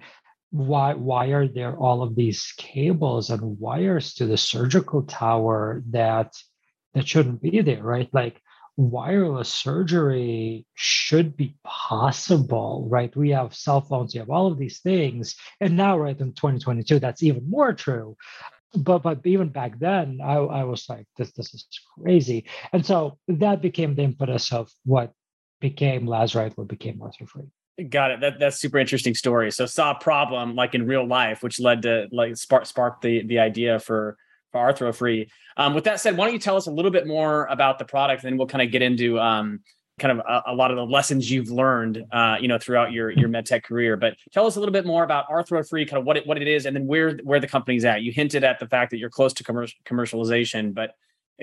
why 0.51 0.95
why 0.95 1.27
are 1.27 1.47
there 1.47 1.77
all 1.77 2.03
of 2.03 2.17
these 2.17 2.53
cables 2.57 3.31
and 3.31 3.59
wires 3.59 4.15
to 4.15 4.27
the 4.27 4.37
surgical 4.37 5.03
tower 5.03 5.83
that 5.91 6.33
that 6.95 7.07
shouldn't 7.07 7.43
be 7.43 7.61
there 7.61 7.83
right 7.83 8.09
like 8.13 8.41
wireless 8.77 9.49
surgery 9.49 10.67
should 10.75 11.37
be 11.37 11.57
possible 11.65 12.87
right? 12.91 13.15
We 13.17 13.31
have 13.31 13.55
cell 13.55 13.81
phones 13.81 14.15
we 14.15 14.21
have 14.21 14.31
all 14.31 14.47
of 14.47 14.59
these 14.59 14.81
things. 14.81 15.37
And 15.61 15.77
now 15.77 15.99
right 15.99 16.19
in 16.19 16.33
2022 16.33 16.99
that's 16.99 17.23
even 17.23 17.49
more 17.49 17.73
true. 17.73 18.17
But 18.77 19.03
but 19.03 19.21
even 19.25 19.51
back 19.51 19.79
then 19.79 20.21
i, 20.23 20.35
I 20.35 20.65
was 20.65 20.89
like 20.89 21.07
this 21.17 21.33
this 21.33 21.55
is 21.55 21.67
crazy. 21.99 22.47
And 22.73 22.85
so 22.85 23.19
that 23.29 23.63
became 23.63 23.95
the 23.95 24.03
impetus 24.03 24.53
of 24.53 24.71
what 24.85 25.13
became 25.61 26.07
lazurite 26.07 26.57
what 26.57 26.69
became 26.69 26.99
arthro 26.99 27.29
free. 27.29 27.89
Got 27.89 28.13
it. 28.13 28.21
That 28.21 28.39
that's 28.39 28.61
super 28.61 28.79
interesting 28.79 29.15
story. 29.15 29.51
So 29.51 29.67
saw 29.67 29.93
a 29.93 29.99
problem 29.99 30.55
like 30.55 30.77
in 30.77 30.87
real 30.87 31.07
life, 31.07 31.43
which 31.43 31.59
led 31.59 31.83
to 31.83 32.07
like 32.13 32.37
spark 32.37 32.67
spark 32.67 33.01
the 33.01 33.27
the 33.27 33.41
idea 33.41 33.81
for 33.81 34.17
Arthro 34.59 34.95
Free. 34.95 35.31
Um, 35.57 35.75
with 35.75 35.85
that 35.85 36.01
said, 36.01 36.17
why 36.17 36.27
don't 36.27 36.35
you 36.35 36.41
tell 36.41 36.57
us 36.57 36.67
a 36.67 36.71
little 36.71 36.91
bit 36.91 37.07
more 37.07 37.47
about 37.47 37.79
the 37.79 37.85
product, 37.85 38.23
and 38.23 38.33
then 38.33 38.39
we'll 38.39 38.47
kind 38.47 38.63
of 38.63 38.71
get 38.71 38.83
into 38.83 39.19
um, 39.19 39.61
kind 39.99 40.19
of 40.19 40.27
a, 40.27 40.53
a, 40.53 40.55
lot 40.55 40.71
of 40.71 40.77
the 40.77 40.85
lessons 40.85 41.31
you've 41.31 41.51
learned, 41.51 42.05
uh, 42.13 42.37
you 42.41 42.49
know, 42.49 42.59
throughout 42.59 42.93
your 42.93 43.11
your 43.11 43.29
medtech 43.29 43.63
career. 43.63 43.97
But 43.97 44.17
tell 44.33 44.47
us 44.47 44.57
a 44.57 44.61
little 44.61 44.73
bit 44.73 44.87
more 44.87 45.05
about 45.05 45.29
Arthro 45.29 45.67
Free, 45.69 45.87
kind 45.87 45.99
of 45.99 46.05
what 46.05 46.17
it 46.17 46.27
what 46.27 46.41
it 46.41 46.49
is, 46.49 46.67
and 46.67 46.75
then 46.75 46.87
where 46.87 47.19
where 47.23 47.41
the 47.41 47.49
company's 47.49 47.85
at. 47.85 48.03
You 48.03 48.13
hinted 48.13 48.45
at 48.45 48.59
the 48.59 48.67
fact 48.67 48.91
that 48.91 48.99
you're 48.99 49.11
close 49.11 49.33
to 49.35 49.45
commercial 49.45 49.79
commercialization, 49.85 50.75
but 50.75 50.93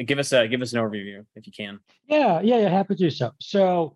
give 0.05 0.19
us 0.19 0.31
a 0.33 0.47
give 0.47 0.61
us 0.61 0.73
an 0.73 0.81
overview 0.81 1.25
if 1.35 1.45
you 1.45 1.53
can. 1.53 1.79
Yeah, 2.07 2.41
yeah, 2.41 2.59
yeah. 2.59 2.69
Happy 2.69 2.95
to 2.95 3.03
do 3.03 3.09
so. 3.09 3.31
So 3.39 3.95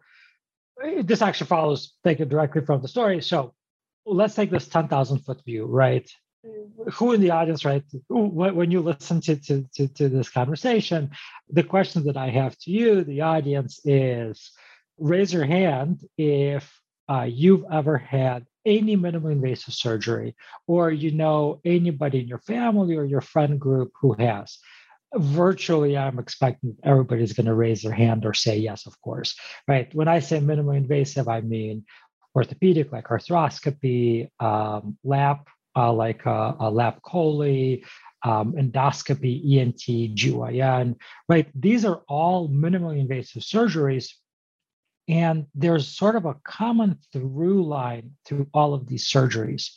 this 1.03 1.21
actually 1.21 1.47
follows 1.47 1.93
taken 2.03 2.27
directly 2.27 2.61
from 2.61 2.81
the 2.81 2.87
story. 2.87 3.21
So 3.21 3.53
let's 4.05 4.35
take 4.35 4.51
this 4.51 4.67
10,000 4.67 5.19
foot 5.19 5.43
view, 5.45 5.65
right? 5.65 6.09
Who 6.93 7.13
in 7.13 7.21
the 7.21 7.31
audience, 7.31 7.65
right? 7.65 7.83
When 8.09 8.71
you 8.71 8.81
listen 8.81 9.21
to, 9.21 9.35
to, 9.35 9.65
to, 9.75 9.87
to, 9.87 10.09
this 10.09 10.29
conversation, 10.29 11.11
the 11.49 11.63
question 11.63 12.03
that 12.05 12.17
I 12.17 12.29
have 12.29 12.57
to 12.59 12.71
you, 12.71 13.03
the 13.03 13.21
audience, 13.21 13.79
is 13.85 14.51
raise 14.97 15.33
your 15.33 15.45
hand 15.45 16.01
if 16.17 16.71
uh, 17.09 17.23
you've 17.23 17.65
ever 17.71 17.97
had 17.97 18.45
any 18.65 18.97
minimally 18.97 19.33
invasive 19.33 19.73
surgery 19.73 20.35
or 20.67 20.91
you 20.91 21.11
know 21.11 21.61
anybody 21.63 22.21
in 22.21 22.27
your 22.27 22.39
family 22.39 22.95
or 22.95 23.05
your 23.05 23.21
friend 23.21 23.59
group 23.59 23.91
who 24.01 24.13
has 24.13 24.57
virtually 25.13 25.95
i'm 25.95 26.17
expecting 26.17 26.75
everybody's 26.83 27.33
going 27.33 27.45
to 27.45 27.53
raise 27.53 27.83
their 27.83 27.93
hand 27.93 28.25
or 28.25 28.33
say 28.33 28.57
yes 28.57 28.87
of 28.87 28.99
course 29.01 29.35
right 29.67 29.93
when 29.93 30.07
i 30.07 30.19
say 30.19 30.39
minimally 30.39 30.77
invasive 30.77 31.27
i 31.27 31.41
mean 31.41 31.85
orthopedic 32.35 32.91
like 32.91 33.05
arthroscopy 33.05 34.27
um, 34.39 34.97
lap 35.03 35.47
uh, 35.75 35.91
like 35.91 36.25
a, 36.25 36.55
a 36.59 36.69
lap 36.69 36.99
chole 37.03 37.83
um, 38.23 38.53
endoscopy 38.53 39.59
ent 39.59 39.77
gyn 40.15 40.95
right 41.29 41.47
these 41.53 41.85
are 41.85 42.01
all 42.07 42.49
minimally 42.49 42.99
invasive 42.99 43.43
surgeries 43.43 44.13
and 45.07 45.45
there's 45.53 45.87
sort 45.87 46.15
of 46.15 46.25
a 46.25 46.35
common 46.43 46.97
through 47.13 47.63
line 47.63 48.11
through 48.25 48.47
all 48.53 48.73
of 48.73 48.87
these 48.87 49.07
surgeries 49.07 49.71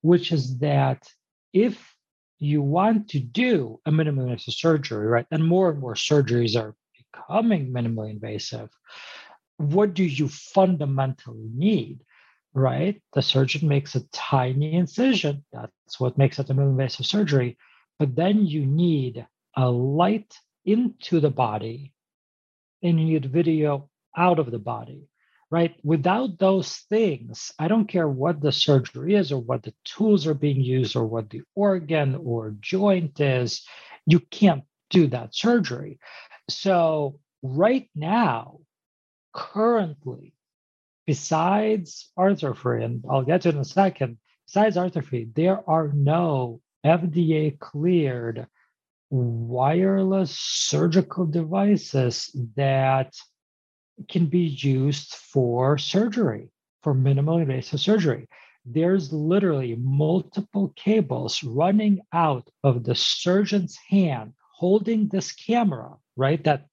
which 0.00 0.32
is 0.32 0.58
that 0.58 1.08
if 1.52 1.94
you 2.38 2.60
want 2.60 3.08
to 3.08 3.18
do 3.18 3.80
a 3.86 3.90
minimally 3.90 4.30
invasive 4.30 4.54
surgery, 4.54 5.06
right? 5.06 5.26
And 5.30 5.44
more 5.44 5.70
and 5.70 5.80
more 5.80 5.94
surgeries 5.94 6.60
are 6.60 6.74
becoming 7.12 7.72
minimally 7.72 8.10
invasive. 8.10 8.70
What 9.56 9.94
do 9.94 10.04
you 10.04 10.28
fundamentally 10.28 11.48
need, 11.54 12.00
right? 12.54 13.02
The 13.14 13.22
surgeon 13.22 13.68
makes 13.68 13.94
a 13.94 14.06
tiny 14.12 14.74
incision. 14.74 15.44
That's 15.52 15.98
what 15.98 16.18
makes 16.18 16.38
it 16.38 16.50
a 16.50 16.54
minimally 16.54 16.70
invasive 16.70 17.06
surgery. 17.06 17.58
But 17.98 18.16
then 18.16 18.46
you 18.46 18.64
need 18.66 19.26
a 19.56 19.70
light 19.70 20.38
into 20.64 21.20
the 21.20 21.30
body 21.30 21.92
and 22.82 22.98
you 22.98 23.06
need 23.06 23.32
video 23.32 23.90
out 24.16 24.38
of 24.38 24.50
the 24.50 24.58
body 24.58 25.08
right? 25.54 25.76
Without 25.84 26.36
those 26.40 26.78
things, 26.88 27.52
I 27.60 27.68
don't 27.68 27.86
care 27.86 28.08
what 28.08 28.40
the 28.40 28.50
surgery 28.50 29.14
is 29.14 29.30
or 29.30 29.40
what 29.40 29.62
the 29.62 29.72
tools 29.84 30.26
are 30.26 30.34
being 30.34 30.60
used 30.60 30.96
or 30.96 31.06
what 31.06 31.30
the 31.30 31.42
organ 31.54 32.16
or 32.16 32.56
joint 32.60 33.20
is, 33.20 33.64
you 34.04 34.18
can't 34.18 34.64
do 34.90 35.06
that 35.08 35.32
surgery. 35.32 36.00
So, 36.50 37.20
right 37.40 37.88
now, 37.94 38.62
currently, 39.32 40.33
besides 41.06 42.10
Arthro-Free, 42.18 42.84
and 42.84 43.04
I'll 43.10 43.22
get 43.22 43.42
to 43.42 43.50
it 43.50 43.54
in 43.54 43.60
a 43.60 43.64
second, 43.64 44.18
besides 44.46 44.76
Arthro-Free, 44.76 45.28
there 45.34 45.68
are 45.68 45.88
no 45.92 46.60
FDA 46.84 47.58
cleared 47.58 48.46
wireless 49.10 50.36
surgical 50.36 51.26
devices 51.26 52.30
that 52.56 53.14
can 54.08 54.26
be 54.26 54.40
used 54.40 55.14
for 55.14 55.78
surgery, 55.78 56.50
for 56.82 56.94
minimally 56.94 57.42
invasive 57.42 57.80
surgery. 57.80 58.28
There's 58.64 59.12
literally 59.12 59.76
multiple 59.76 60.72
cables 60.74 61.44
running 61.44 62.00
out 62.12 62.48
of 62.62 62.82
the 62.84 62.94
surgeon's 62.94 63.76
hand 63.88 64.32
holding 64.52 65.08
this 65.08 65.32
camera, 65.32 65.96
right? 66.16 66.42
That 66.44 66.66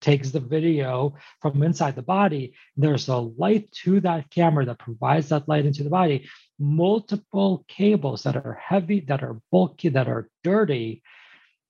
takes 0.00 0.30
the 0.30 0.40
video 0.40 1.14
from 1.40 1.62
inside 1.62 1.96
the 1.96 2.02
body. 2.02 2.54
There's 2.76 3.08
a 3.08 3.16
light 3.16 3.70
to 3.84 4.00
that 4.00 4.30
camera 4.30 4.64
that 4.66 4.78
provides 4.78 5.28
that 5.30 5.48
light 5.48 5.66
into 5.66 5.84
the 5.84 5.90
body. 5.90 6.28
Multiple 6.58 7.64
cables 7.68 8.22
that 8.22 8.36
are 8.36 8.60
heavy, 8.62 9.00
that 9.00 9.22
are 9.22 9.40
bulky, 9.50 9.88
that 9.90 10.08
are 10.08 10.28
dirty 10.44 11.02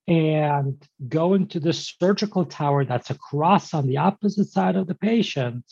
and 0.08 0.82
going 1.06 1.46
to 1.48 1.60
the 1.60 1.72
surgical 1.74 2.46
tower 2.46 2.84
that's 2.84 3.10
across 3.10 3.74
on 3.74 3.86
the 3.86 3.98
opposite 3.98 4.48
side 4.48 4.74
of 4.74 4.86
the 4.86 4.94
patient. 4.94 5.64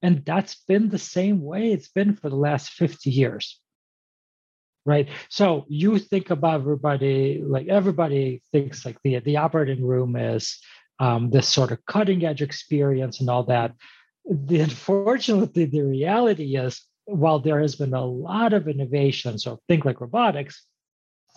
And 0.00 0.24
that's 0.24 0.64
been 0.66 0.88
the 0.88 0.98
same 0.98 1.42
way 1.42 1.72
it's 1.72 1.88
been 1.88 2.16
for 2.16 2.30
the 2.30 2.36
last 2.36 2.70
50 2.70 3.10
years. 3.10 3.60
Right. 4.86 5.08
So 5.28 5.66
you 5.68 5.98
think 5.98 6.30
about 6.30 6.60
everybody, 6.60 7.42
like 7.44 7.66
everybody 7.66 8.40
thinks 8.52 8.86
like 8.86 8.98
the, 9.02 9.18
the 9.18 9.38
operating 9.38 9.84
room 9.84 10.16
is 10.16 10.58
um, 10.98 11.30
this 11.30 11.48
sort 11.48 11.72
of 11.72 11.84
cutting 11.86 12.24
edge 12.24 12.42
experience 12.42 13.20
and 13.20 13.30
all 13.30 13.44
that. 13.44 13.72
The, 14.24 14.60
unfortunately, 14.68 15.66
the 15.66 15.82
reality 15.82 16.56
is, 16.56 16.82
while 17.04 17.38
there 17.38 17.60
has 17.60 17.76
been 17.76 17.94
a 17.94 18.04
lot 18.04 18.52
of 18.52 18.68
innovation, 18.68 19.38
so 19.38 19.60
think 19.68 19.84
like 19.84 20.00
robotics, 20.00 20.64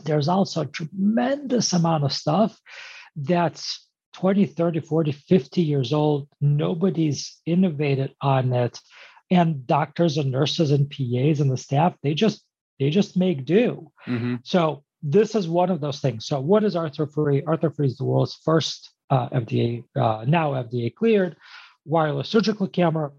there's 0.06 0.28
also 0.28 0.62
a 0.62 0.66
tremendous 0.66 1.74
amount 1.74 2.06
of 2.06 2.14
stuff 2.14 2.60
that's 3.16 3.86
20 4.14 4.46
30 4.46 4.80
40 4.80 5.12
50 5.12 5.62
years 5.62 5.94
old. 5.94 6.28
Nobody's 6.42 7.40
innovated 7.46 8.16
on 8.22 8.54
it. 8.54 8.80
And 9.32 9.68
doctors 9.68 10.18
and 10.18 10.32
nurses 10.32 10.72
and 10.72 10.90
pas 10.90 11.40
and 11.40 11.52
the 11.52 11.58
staff 11.58 11.96
they 12.02 12.16
just 12.16 12.44
they 12.80 12.90
just 12.90 13.18
make 13.18 13.46
do. 13.46 13.92
Mm-hmm. 14.08 14.36
so 14.44 14.84
this 15.02 15.36
is 15.36 15.48
one 15.48 15.70
of 15.70 15.80
those 15.80 16.00
things. 16.00 16.26
So 16.26 16.40
what 16.42 16.64
is 16.64 16.76
arthro-free 16.76 17.44
arthro-free 17.44 17.88
is 17.88 17.98
the 17.98 18.06
world's 18.06 18.36
first 18.44 18.92
uh, 19.10 19.30
fda 19.30 19.84
uh, 19.96 20.24
now 20.28 20.52
fda 20.52 20.94
cleared 20.94 21.36
wireless 21.86 22.30
surgical 22.30 22.68
camera 22.68 23.12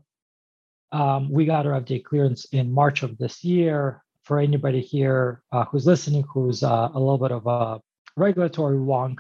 um, 0.93 1.31
we 1.31 1.45
got 1.45 1.67
our 1.67 1.81
fda 1.81 2.03
clearance 2.03 2.45
in 2.47 2.73
march 2.73 3.03
of 3.03 3.17
this 3.19 3.45
year 3.45 4.03
for 4.25 4.39
anybody 4.39 4.81
here 4.81 5.43
uh, 5.53 5.65
who's 5.65 5.87
listening 5.87 6.25
who's 6.33 6.63
uh, 6.63 6.89
a 6.95 6.99
little 6.99 7.19
bit 7.19 7.33
of 7.33 7.47
a 7.47 7.81
regulatory 8.17 8.77
wonk, 8.77 9.19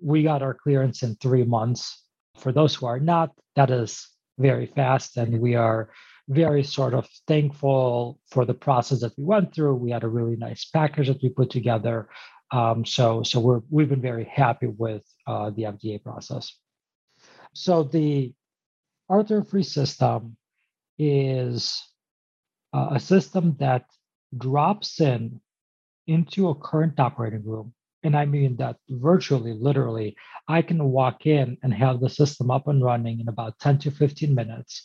we 0.00 0.22
got 0.22 0.42
our 0.42 0.54
clearance 0.54 1.02
in 1.02 1.14
three 1.16 1.44
months. 1.44 2.02
For 2.38 2.52
those 2.52 2.74
who 2.74 2.86
are 2.86 3.00
not, 3.00 3.30
that 3.56 3.70
is 3.70 4.08
very 4.38 4.66
fast, 4.66 5.16
and 5.16 5.40
we 5.40 5.54
are 5.54 5.90
very 6.28 6.62
sort 6.62 6.94
of 6.94 7.08
thankful 7.26 8.18
for 8.30 8.44
the 8.44 8.54
process 8.54 9.00
that 9.00 9.12
we 9.18 9.24
went 9.24 9.54
through. 9.54 9.74
We 9.74 9.90
had 9.90 10.04
a 10.04 10.08
really 10.08 10.36
nice 10.36 10.64
package 10.64 11.08
that 11.08 11.22
we 11.22 11.28
put 11.28 11.50
together. 11.50 12.08
Um, 12.52 12.84
so, 12.84 13.22
so 13.22 13.40
we're 13.40 13.60
we've 13.70 13.88
been 13.88 14.02
very 14.02 14.24
happy 14.24 14.66
with 14.66 15.04
uh, 15.26 15.50
the 15.50 15.62
FDA 15.62 16.02
process. 16.02 16.52
So 17.54 17.84
the 17.84 18.32
Arthro 19.10 19.48
Free 19.48 19.62
system 19.62 20.36
is 20.98 21.82
uh, 22.72 22.90
a 22.92 23.00
system 23.00 23.56
that 23.60 23.86
drops 24.36 25.00
in 25.00 25.40
into 26.06 26.48
a 26.48 26.54
current 26.54 26.98
operating 26.98 27.44
room, 27.44 27.72
and 28.02 28.16
I 28.16 28.24
mean 28.24 28.56
that 28.56 28.76
virtually, 28.88 29.52
literally, 29.52 30.16
I 30.48 30.62
can 30.62 30.82
walk 30.84 31.26
in 31.26 31.58
and 31.62 31.72
have 31.74 32.00
the 32.00 32.08
system 32.08 32.50
up 32.50 32.66
and 32.66 32.82
running 32.82 33.20
in 33.20 33.28
about 33.28 33.58
10 33.58 33.78
to 33.80 33.90
15 33.90 34.34
minutes. 34.34 34.84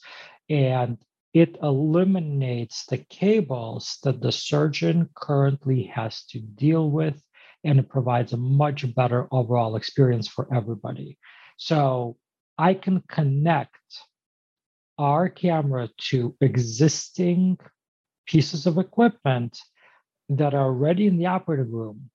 And 0.50 0.98
it 1.34 1.57
eliminates 1.62 2.86
the 2.86 3.00
cables 3.10 3.98
that 4.03 4.22
the 4.22 4.31
surgeon 4.31 5.10
currently 5.15 5.84
has 5.84 6.24
to 6.27 6.39
deal 6.39 6.89
with, 6.89 7.22
and 7.65 7.79
it 7.79 7.89
provides 7.89 8.34
a 8.34 8.38
much 8.38 8.93
better 8.95 9.27
overall 9.31 9.75
experience 9.75 10.27
for 10.27 10.48
everybody. 10.53 11.17
So 11.57 12.17
I 12.57 12.74
can 12.74 13.03
connect 13.10 13.75
our 14.98 15.27
camera 15.29 15.89
to 16.10 16.36
existing 16.39 17.57
pieces 18.25 18.65
of 18.65 18.77
equipment 18.77 19.60
that 20.29 20.53
are 20.53 20.65
already 20.65 21.07
in 21.07 21.17
the 21.17 21.25
operating 21.27 21.72
room 21.72 22.10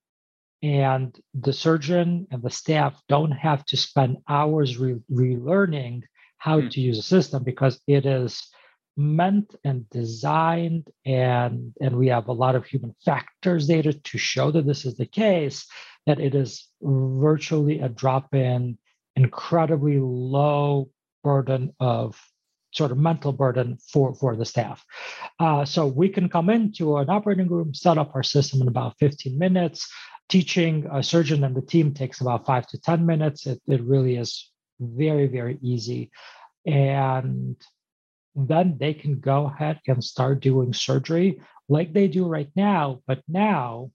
and 0.63 1.19
the 1.35 1.53
surgeon 1.53 2.27
and 2.31 2.43
the 2.43 2.51
staff 2.51 3.01
don't 3.09 3.33
have 3.33 3.65
to 3.67 3.77
spend 3.77 4.19
hours 4.29 4.79
re- 4.79 5.01
relearning 5.11 6.03
how 6.39 6.61
mm. 6.61 6.71
to 6.71 6.81
use 6.81 6.99
a 6.99 7.03
system 7.03 7.43
because 7.45 7.81
it 7.87 8.07
is 8.07 8.49
meant 9.01 9.55
and 9.65 9.89
designed 9.91 10.87
and 11.07 11.73
and 11.81 11.97
we 11.97 12.09
have 12.09 12.29
a 12.29 12.33
lot 12.33 12.55
of 12.55 12.67
human 12.67 12.95
factors 13.05 13.67
data 13.67 13.93
to 13.93 14.19
show 14.19 14.51
that 14.51 14.67
this 14.67 14.85
is 14.85 14.95
the 14.97 15.07
case 15.07 15.67
that 16.07 16.21
it 16.21 16.35
is 16.35 16.69
virtually 16.83 17.81
a 17.81 17.89
drop 17.89 18.35
in 18.35 18.77
incredibly 19.17 19.99
low 19.99 20.91
burden 21.25 21.75
of 21.81 22.21
sort 22.73 22.93
of 22.93 22.99
mental 22.99 23.33
burden 23.33 23.79
for, 23.93 24.15
for 24.15 24.37
the 24.37 24.45
staff. 24.45 24.85
Uh, 25.39 25.65
so 25.65 25.87
we 25.87 26.09
can 26.09 26.29
come 26.29 26.49
into 26.49 26.97
an 26.99 27.11
operating 27.11 27.49
room, 27.49 27.75
set 27.75 27.99
up 27.99 28.13
our 28.15 28.23
system 28.23 28.63
in 28.63 28.69
about 28.69 28.97
15 28.99 29.37
minutes. 29.39 29.91
Teaching 30.29 30.87
a 30.93 31.03
surgeon 31.03 31.43
and 31.43 31.57
the 31.57 31.63
team 31.63 31.93
takes 31.93 32.21
about 32.21 32.47
five 32.47 32.65
to 32.69 32.81
10 32.81 33.05
minutes. 33.05 33.47
It, 33.47 33.61
it 33.67 33.83
really 33.83 34.17
is 34.17 34.53
very, 34.79 35.27
very 35.27 35.59
easy. 35.61 36.13
And 36.65 37.57
then 38.35 38.77
they 38.79 38.95
can 38.95 39.21
go 39.21 39.47
ahead 39.47 39.81
and 39.87 40.03
start 40.03 40.41
doing 40.41 40.73
surgery 40.73 41.41
like 41.69 41.93
they 41.93 42.09
do 42.09 42.27
right 42.27 42.51
now, 42.57 43.01
but 43.07 43.23
now 43.29 43.91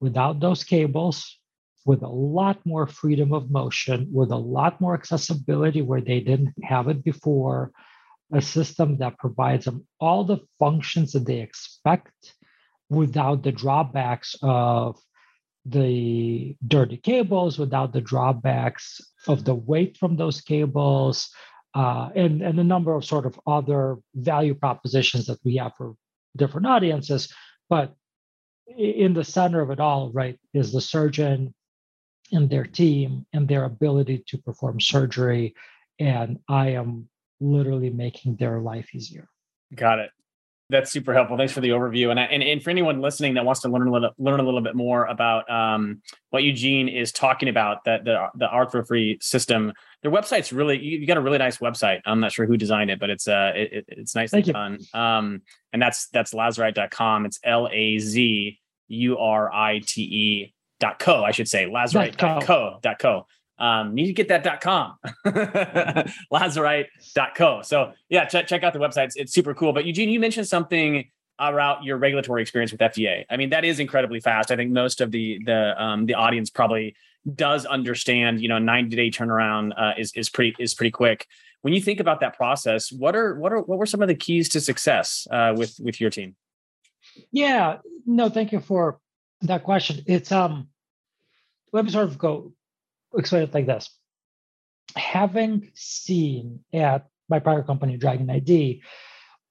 without 0.00 0.40
those 0.40 0.64
cables, 0.64 1.38
with 1.84 2.02
a 2.02 2.08
lot 2.08 2.58
more 2.64 2.86
freedom 2.86 3.32
of 3.32 3.50
motion, 3.50 4.08
with 4.12 4.30
a 4.30 4.36
lot 4.36 4.80
more 4.80 4.94
accessibility 4.94 5.82
where 5.82 6.00
they 6.00 6.20
didn't 6.20 6.54
have 6.62 6.88
it 6.88 7.02
before, 7.02 7.72
a 8.32 8.40
system 8.40 8.98
that 8.98 9.18
provides 9.18 9.64
them 9.64 9.86
all 9.98 10.24
the 10.24 10.38
functions 10.58 11.12
that 11.12 11.26
they 11.26 11.40
expect 11.40 12.34
without 12.88 13.42
the 13.42 13.52
drawbacks 13.52 14.36
of 14.42 14.96
the 15.64 16.56
dirty 16.66 16.96
cables, 16.96 17.58
without 17.58 17.92
the 17.92 18.00
drawbacks 18.00 19.00
of 19.26 19.44
the 19.44 19.54
weight 19.54 19.96
from 19.96 20.16
those 20.16 20.40
cables, 20.40 21.30
uh, 21.74 22.10
and, 22.14 22.42
and 22.42 22.58
a 22.58 22.64
number 22.64 22.94
of 22.94 23.04
sort 23.04 23.26
of 23.26 23.38
other 23.46 23.96
value 24.14 24.54
propositions 24.54 25.26
that 25.26 25.38
we 25.44 25.56
have 25.56 25.72
for 25.76 25.94
different 26.36 26.66
audiences. 26.66 27.32
But 27.68 27.94
in 28.66 29.14
the 29.14 29.24
center 29.24 29.60
of 29.60 29.70
it 29.70 29.80
all, 29.80 30.10
right, 30.12 30.38
is 30.54 30.72
the 30.72 30.80
surgeon 30.80 31.54
and 32.32 32.48
their 32.48 32.64
team 32.64 33.26
and 33.32 33.48
their 33.48 33.64
ability 33.64 34.24
to 34.28 34.38
perform 34.38 34.80
surgery. 34.80 35.54
And 35.98 36.38
I 36.48 36.70
am 36.70 37.08
literally 37.40 37.90
making 37.90 38.36
their 38.36 38.60
life 38.60 38.94
easier. 38.94 39.28
Got 39.74 40.00
it. 40.00 40.10
That's 40.70 40.90
super 40.90 41.12
helpful. 41.12 41.36
Thanks 41.36 41.52
for 41.52 41.60
the 41.60 41.70
overview. 41.70 42.10
And, 42.10 42.20
I, 42.20 42.24
and, 42.24 42.42
and 42.42 42.62
for 42.62 42.70
anyone 42.70 43.00
listening 43.00 43.34
that 43.34 43.44
wants 43.44 43.60
to 43.62 43.68
learn 43.68 43.88
a 43.88 43.92
little, 43.92 44.10
learn 44.18 44.40
a 44.40 44.42
little 44.42 44.60
bit 44.60 44.74
more 44.74 45.04
about 45.06 45.50
um, 45.50 46.02
what 46.30 46.44
Eugene 46.44 46.88
is 46.88 47.12
talking 47.12 47.48
about, 47.48 47.84
that 47.84 48.04
the 48.04 48.28
the 48.36 48.46
arthro-free 48.46 49.18
system, 49.20 49.72
their 50.02 50.10
website's 50.10 50.52
really 50.52 50.78
you, 50.78 50.98
you, 50.98 51.06
got 51.06 51.16
a 51.16 51.20
really 51.20 51.38
nice 51.38 51.58
website. 51.58 52.00
I'm 52.06 52.20
not 52.20 52.32
sure 52.32 52.46
who 52.46 52.56
designed 52.56 52.90
it, 52.90 53.00
but 53.00 53.10
it's 53.10 53.28
uh 53.28 53.52
it, 53.54 53.84
it's 53.88 54.14
nice 54.14 54.32
and 54.32 54.44
done. 54.44 54.78
Um, 54.94 55.42
and 55.72 55.82
that's 55.82 56.08
that's 56.08 56.32
lazurite.com. 56.32 57.26
It's 57.26 57.40
L 57.44 57.68
A 57.72 57.98
Z 57.98 58.58
U 58.88 59.18
R 59.18 59.52
I 59.52 59.80
T 59.84 60.02
E 60.02 60.54
dot 60.78 60.98
co, 60.98 61.24
I 61.24 61.30
should 61.30 61.48
say, 61.48 61.66
Lazurite 61.66 62.16
dot 62.16 62.44
co 62.44 62.78
dot 62.82 62.98
co. 62.98 63.26
Um, 63.60 63.94
need 63.94 64.06
to 64.06 64.12
get 64.14 64.28
that 64.28 64.42
dot 64.42 64.60
com, 64.60 64.96
Lazurite 66.32 66.86
dot 67.14 67.34
co. 67.34 67.60
So 67.62 67.92
yeah, 68.08 68.24
check 68.24 68.46
check 68.46 68.62
out 68.62 68.72
the 68.72 68.78
website. 68.78 69.06
It's, 69.06 69.16
it's 69.16 69.32
super 69.32 69.54
cool. 69.54 69.72
But 69.72 69.84
Eugene, 69.84 70.08
you 70.08 70.18
mentioned 70.18 70.48
something 70.48 71.10
about 71.38 71.84
your 71.84 71.96
regulatory 71.96 72.42
experience 72.42 72.72
with 72.72 72.80
FDA. 72.80 73.24
I 73.30 73.36
mean, 73.36 73.50
that 73.50 73.64
is 73.64 73.80
incredibly 73.80 74.20
fast. 74.20 74.50
I 74.50 74.56
think 74.56 74.70
most 74.70 75.00
of 75.00 75.10
the 75.10 75.40
the 75.44 75.82
um, 75.82 76.06
the 76.06 76.14
audience 76.14 76.50
probably 76.50 76.94
does 77.34 77.66
understand. 77.66 78.40
You 78.40 78.48
know, 78.48 78.58
ninety 78.58 78.96
day 78.96 79.10
turnaround 79.10 79.72
uh, 79.76 79.92
is 79.98 80.12
is 80.14 80.28
pretty 80.30 80.54
is 80.58 80.74
pretty 80.74 80.90
quick. 80.90 81.26
When 81.62 81.74
you 81.74 81.80
think 81.82 82.00
about 82.00 82.20
that 82.20 82.36
process, 82.36 82.90
what 82.90 83.14
are 83.14 83.34
what 83.38 83.52
are 83.52 83.60
what 83.60 83.78
were 83.78 83.86
some 83.86 84.00
of 84.00 84.08
the 84.08 84.14
keys 84.14 84.48
to 84.50 84.60
success 84.60 85.26
uh, 85.30 85.54
with 85.56 85.78
with 85.80 86.00
your 86.00 86.10
team? 86.10 86.36
Yeah, 87.32 87.78
no, 88.06 88.28
thank 88.28 88.52
you 88.52 88.60
for 88.60 89.00
that 89.42 89.64
question. 89.64 90.02
It's 90.06 90.32
um, 90.32 90.68
let 91.72 91.84
me 91.84 91.90
sort 91.90 92.04
of 92.04 92.18
go 92.18 92.52
explain 93.16 93.42
it 93.42 93.54
like 93.54 93.66
this. 93.66 93.90
Having 94.96 95.70
seen 95.74 96.60
at 96.72 97.06
my 97.28 97.38
prior 97.38 97.62
company, 97.62 97.96
Dragon 97.96 98.28
ID, 98.28 98.82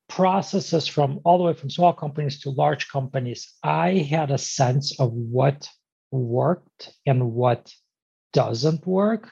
processes 0.10 0.88
from 0.88 1.19
all 1.24 1.38
the 1.38 1.43
way 1.45 1.54
from 1.54 1.69
small 1.69 1.93
companies 1.93 2.41
to 2.41 2.50
large 2.50 2.89
companies, 2.89 3.54
I 3.63 3.98
had 3.98 4.32
a 4.32 4.38
sense 4.38 5.00
of 5.00 5.13
what 5.13 5.69
worked 6.12 6.91
and 7.06 7.32
what 7.32 7.72
doesn't 8.34 8.86
work. 8.86 9.32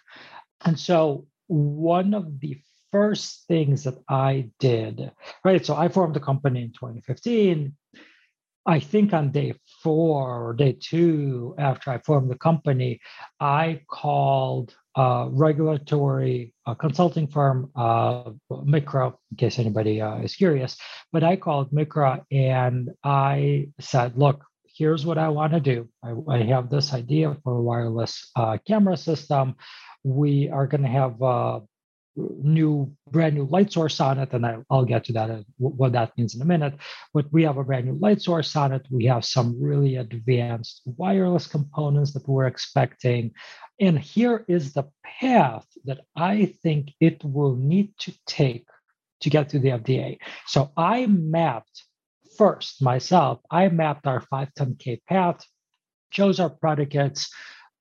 And 0.63 0.79
so 0.79 1.27
one 1.47 2.13
of 2.13 2.39
the 2.39 2.61
first 2.91 3.45
things 3.47 3.83
that 3.83 3.97
I 4.09 4.49
did, 4.59 5.11
right? 5.43 5.65
So 5.65 5.75
I 5.75 5.89
formed 5.89 6.15
a 6.15 6.21
company 6.21 6.61
in 6.61 6.71
2015. 6.71 7.75
I 8.67 8.81
think 8.81 9.13
on 9.13 9.31
day 9.31 9.53
four 9.81 10.49
or 10.49 10.53
day 10.53 10.77
two 10.77 11.55
after 11.57 11.89
I 11.89 11.99
formed 11.99 12.29
the 12.29 12.37
company, 12.37 12.99
I 13.39 13.81
called 13.89 14.75
a 14.97 15.29
regulatory 15.31 16.53
uh, 16.65 16.73
consulting 16.73 17.27
firm, 17.27 17.71
uh, 17.77 18.31
MICRA, 18.51 19.13
in 19.31 19.37
case 19.37 19.57
anybody 19.57 20.01
uh, 20.01 20.17
is 20.17 20.35
curious. 20.35 20.75
But 21.13 21.23
I 21.23 21.37
called 21.37 21.71
MICRA 21.71 22.23
and 22.29 22.89
I 23.05 23.69
said, 23.79 24.17
look, 24.17 24.43
here's 24.65 25.05
what 25.05 25.17
I 25.17 25.29
want 25.29 25.53
to 25.53 25.61
do. 25.61 25.87
I, 26.03 26.13
I, 26.27 26.37
have 26.43 26.69
this 26.69 26.93
idea 26.93 27.37
for 27.43 27.57
a 27.57 27.61
wireless 27.61 28.29
uh, 28.35 28.57
camera 28.67 28.97
system. 28.97 29.55
We 30.03 30.49
are 30.49 30.67
going 30.67 30.83
to 30.83 30.89
have 30.89 31.21
uh, 31.21 31.59
new 32.17 32.91
brand 33.11 33.35
new 33.35 33.45
light 33.45 33.71
source 33.71 33.99
on 33.99 34.17
it 34.19 34.33
and 34.33 34.45
I, 34.45 34.57
will 34.69 34.85
get 34.85 35.05
to 35.05 35.13
that 35.13 35.29
uh, 35.29 35.43
what 35.57 35.93
that 35.93 36.17
means 36.17 36.35
in 36.35 36.41
a 36.41 36.45
minute. 36.45 36.73
But 37.13 37.31
we 37.31 37.43
have 37.43 37.57
a 37.57 37.63
brand 37.63 37.85
new 37.85 37.97
light 37.99 38.21
source 38.21 38.55
on 38.55 38.73
it. 38.73 38.85
We 38.89 39.05
have 39.05 39.23
some 39.23 39.61
really 39.61 39.95
advanced 39.95 40.81
wireless 40.85 41.47
components 41.47 42.13
that 42.13 42.27
we're 42.27 42.47
expecting. 42.47 43.31
And 43.79 43.99
here 43.99 44.43
is 44.47 44.73
the 44.73 44.89
path 45.03 45.65
that 45.85 46.01
i 46.15 46.53
think 46.61 46.91
it 46.99 47.23
will 47.23 47.55
need 47.55 47.97
to 47.97 48.13
take 48.25 48.67
to 49.21 49.29
get 49.29 49.49
to 49.49 49.57
the 49.57 49.69
fda 49.69 50.17
so 50.45 50.71
i 50.77 51.07
mapped 51.07 51.83
first 52.37 52.81
myself. 52.81 53.39
I 53.49 53.67
mapped 53.69 54.07
our 54.07 54.21
510k 54.21 55.01
path 55.09 55.43
chose 56.09 56.39
our 56.39 56.49
predicates 56.49 57.29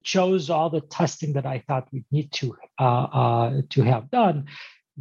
chose 0.06 0.48
all 0.50 0.70
the 0.70 0.80
testing 0.80 1.32
that 1.32 1.44
I 1.44 1.64
thought 1.66 1.88
we'd 1.92 2.06
need 2.12 2.32
to 2.34 2.56
uh, 2.78 2.84
uh, 2.84 3.62
to 3.70 3.82
have 3.82 4.08
done, 4.10 4.46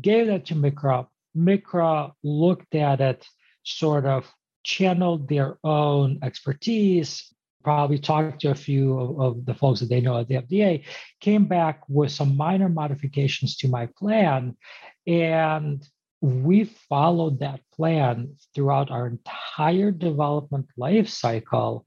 gave 0.01 0.27
that 0.27 0.47
to 0.47 0.55
MICRA. 0.55 1.07
MICRA 1.37 2.11
looked 2.23 2.73
at 2.73 2.99
it, 2.99 3.25
sort 3.63 4.05
of 4.05 4.25
channeled 4.63 5.29
their 5.29 5.59
own 5.63 6.19
expertise, 6.23 7.31
probably 7.63 7.99
talked 7.99 8.41
to 8.41 8.49
a 8.49 8.55
few 8.55 8.99
of, 8.99 9.21
of, 9.21 9.45
the 9.45 9.53
folks 9.53 9.79
that 9.79 9.89
they 9.89 10.01
know 10.01 10.19
at 10.19 10.27
the 10.27 10.35
FDA, 10.35 10.83
came 11.19 11.45
back 11.45 11.81
with 11.87 12.11
some 12.11 12.35
minor 12.35 12.69
modifications 12.69 13.57
to 13.57 13.67
my 13.67 13.87
plan. 13.97 14.57
And 15.05 15.87
we 16.21 16.63
followed 16.89 17.39
that 17.39 17.61
plan 17.75 18.35
throughout 18.55 18.89
our 18.89 19.05
entire 19.05 19.91
development 19.91 20.67
life 20.77 21.09
cycle. 21.09 21.85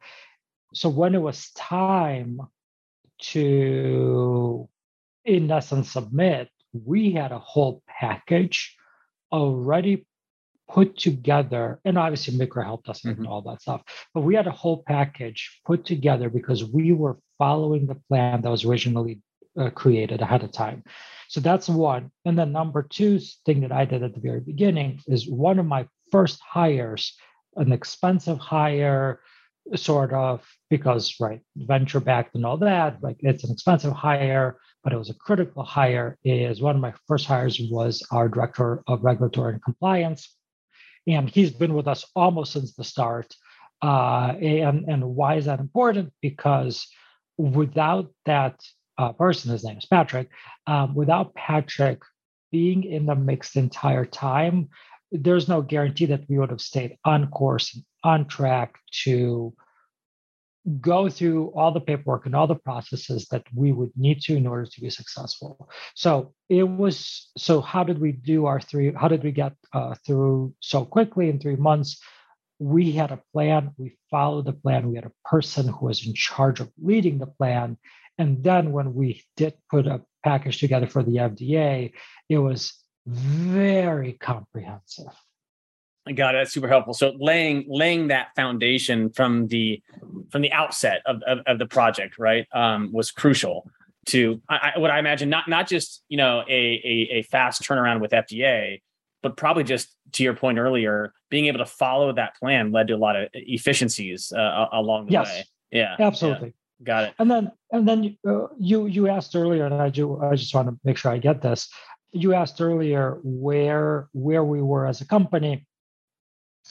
So 0.73 0.89
when 0.89 1.17
it 1.17 1.23
was 1.23 1.51
time 1.57 2.43
to, 3.19 4.69
in 5.25 5.51
essence, 5.51 5.93
submit, 5.93 6.49
we 6.73 7.13
had 7.13 7.33
a 7.33 7.39
whole 7.39 7.83
package 7.89 8.77
already 9.33 10.07
put 10.69 10.97
together. 10.99 11.81
And 11.85 11.99
obviously, 11.99 12.35
MICRA 12.37 12.65
helped 12.65 12.89
us 12.89 13.03
mm-hmm. 13.03 13.27
all 13.27 13.43
that 13.43 13.63
stuff. 13.63 13.83
But 14.15 14.23
we 14.23 14.35
had 14.35 14.47
a 14.47 14.53
whole 14.53 14.83
package 14.87 15.61
put 15.67 15.85
together 15.85 16.29
because 16.29 16.65
we 16.65 16.93
were 16.93 17.19
following 17.39 17.87
the 17.87 18.01
plan 18.09 18.43
that 18.43 18.51
was 18.51 18.65
originally 18.65 19.21
uh, 19.59 19.71
created 19.71 20.21
ahead 20.21 20.45
of 20.45 20.53
time. 20.53 20.85
So 21.29 21.41
that's 21.41 21.69
one. 21.69 22.11
And 22.25 22.39
then 22.39 22.53
number 22.53 22.83
two 22.83 23.19
thing 23.45 23.61
that 23.63 23.73
I 23.73 23.85
did 23.85 24.03
at 24.03 24.15
the 24.15 24.21
very 24.21 24.41
beginning 24.41 25.01
is 25.07 25.29
one 25.29 25.59
of 25.59 25.67
my 25.67 25.87
first 26.11 26.41
hires 26.41 27.15
an 27.57 27.73
expensive 27.73 28.39
hire, 28.39 29.21
sort 29.77 30.13
of 30.13 30.43
because 30.71 31.15
right 31.21 31.41
venture 31.57 32.01
backed 32.01 32.35
and 32.35 32.47
all 32.47 32.57
that 32.57 33.03
like 33.03 33.17
it's 33.21 33.45
an 33.45 33.51
expensive 33.51 33.93
hire 33.93 34.59
but 34.89 34.93
it 34.93 34.99
was 34.99 35.11
a 35.11 35.15
critical 35.15 35.63
hire 35.63 36.17
is 36.25 36.61
one 36.63 36.77
of 36.77 36.81
my 36.81 36.95
first 37.07 37.27
hires 37.27 37.61
was 37.71 38.03
our 38.11 38.29
director 38.29 38.83
of 38.87 39.05
regulatory 39.05 39.53
and 39.53 39.63
compliance. 39.63 40.35
And 41.07 41.29
he's 41.29 41.51
been 41.51 41.75
with 41.75 41.89
us 41.89 42.05
almost 42.15 42.53
since 42.53 42.75
the 42.75 42.85
start. 42.85 43.35
Uh, 43.83 44.35
and 44.41 44.87
and 44.89 45.05
why 45.05 45.37
is 45.37 45.45
that 45.45 45.61
important? 45.61 46.13
Because 46.21 46.87
without 47.37 48.11
that 48.25 48.61
uh, 48.97 49.13
person 49.13 49.53
his 49.53 49.63
name 49.63 49.79
is 49.79 49.87
patrick 49.87 50.29
um, 50.67 50.93
without 50.93 51.33
patrick 51.35 52.03
being 52.51 52.83
in 52.83 53.07
the 53.07 53.15
mix 53.15 53.53
the 53.53 53.61
entire 53.61 54.05
time 54.05 54.69
there's 55.13 55.47
no 55.47 55.63
guarantee 55.63 56.07
that 56.07 56.29
we 56.29 56.37
would 56.37 56.51
have 56.51 56.61
stayed 56.61 56.97
on 57.05 57.31
course 57.31 57.77
and 57.77 57.85
on 58.09 58.27
track 58.27 58.71
to 59.05 59.53
go 60.81 61.09
through 61.09 61.47
all 61.57 61.73
the 61.73 61.81
paperwork 61.81 62.27
and 62.27 62.35
all 62.35 62.47
the 62.47 62.63
processes 62.69 63.27
that 63.31 63.45
we 63.55 63.73
would 63.73 63.93
need 63.97 64.21
to 64.21 64.37
in 64.37 64.47
order 64.47 64.67
to 64.67 64.81
be 64.81 64.91
successful. 64.91 65.71
So 65.95 66.35
it 66.49 66.65
was. 66.83 67.31
So 67.37 67.61
how 67.61 67.85
did 67.85 67.99
we 68.01 68.13
do 68.13 68.47
our 68.47 68.61
three? 68.61 68.93
How 68.93 69.09
did 69.09 69.23
we 69.25 69.33
get 69.33 69.55
uh, 69.73 69.95
through 70.05 70.55
so 70.61 70.85
quickly 70.85 71.29
in 71.31 71.39
three 71.39 71.57
months? 71.57 72.01
We 72.59 72.93
had 72.93 73.13
a 73.13 73.23
plan. 73.33 73.71
We 73.77 73.97
followed 74.11 74.47
the 74.47 74.53
plan. 74.65 74.91
We 74.91 74.97
had 74.97 75.07
a 75.07 75.29
person 75.29 75.69
who 75.69 75.87
was 75.87 76.07
in 76.07 76.15
charge 76.15 76.61
of 76.61 76.71
leading 76.91 77.19
the 77.19 77.33
plan. 77.41 77.79
And 78.19 78.43
then 78.43 78.73
when 78.73 78.95
we 78.95 79.23
did 79.37 79.55
put 79.71 79.87
a 79.87 80.03
package 80.25 80.59
together 80.59 80.89
for 80.89 81.05
the 81.05 81.17
FDA, 81.31 81.93
it 82.29 82.39
was 82.39 82.75
very 83.07 84.15
comprehensive. 84.15 85.15
I 86.09 86.13
got 86.13 86.35
it. 86.35 86.39
That's 86.39 86.53
super 86.53 86.69
helpful. 86.69 86.95
So 86.95 87.15
laying 87.19 87.65
laying 87.69 88.09
that 88.09 88.29
foundation 88.35 89.11
from 89.11 89.49
the 89.49 89.83
from 90.31 90.43
the 90.43 90.53
outset 90.53 91.03
of, 91.07 91.23
of, 91.27 91.39
of 91.47 91.59
the 91.59 91.67
project, 91.67 92.19
right, 92.19 92.47
um, 92.53 92.93
was 92.93 93.11
crucial 93.11 93.71
to 94.07 94.41
I, 94.49 94.73
what 94.77 94.91
I 94.91 94.99
imagine 94.99 95.29
not 95.29 95.49
not 95.49 95.69
just 95.69 96.03
you 96.09 96.17
know 96.17 96.43
a, 96.49 96.53
a 96.53 97.19
a 97.19 97.23
fast 97.23 97.63
turnaround 97.63 98.01
with 98.01 98.13
FDA, 98.13 98.81
but 99.23 99.37
probably 99.37 99.65
just 99.65 99.95
to 100.13 100.23
your 100.23 100.35
point 100.35 100.59
earlier, 100.59 101.13
being 101.31 101.47
able 101.47 101.59
to 101.59 101.67
follow 101.67 102.13
that 102.13 102.37
plan 102.37 102.73
led 102.73 102.89
to 102.89 102.95
a 102.95 102.97
lot 102.97 103.17
of 103.17 103.29
efficiencies 103.35 104.33
uh, 104.33 104.67
along 104.73 105.07
the 105.07 105.13
yes. 105.13 105.27
way. 105.27 105.45
Yeah, 105.71 105.97
absolutely. 105.99 106.49
Yeah. 106.49 106.85
Got 106.85 107.05
it. 107.05 107.15
And 107.19 107.31
then 107.31 107.53
and 107.73 107.89
then 107.89 108.17
uh, 108.27 108.47
you 108.59 108.87
you 108.87 109.09
asked 109.09 109.37
earlier, 109.37 109.67
and 109.67 109.75
I 109.75 109.91
do 109.91 110.21
I 110.21 110.37
just 110.37 110.55
want 110.55 110.69
to 110.69 110.79
make 110.85 110.97
sure 110.97 111.13
I 111.13 111.19
get 111.19 111.43
this. 111.43 111.69
You 112.13 112.33
asked 112.35 112.61
earlier 112.61 113.19
where 113.23 114.09
where 114.13 114.45
we 114.45 114.63
were 114.63 114.87
as 114.87 115.01
a 115.01 115.07
company 115.07 115.67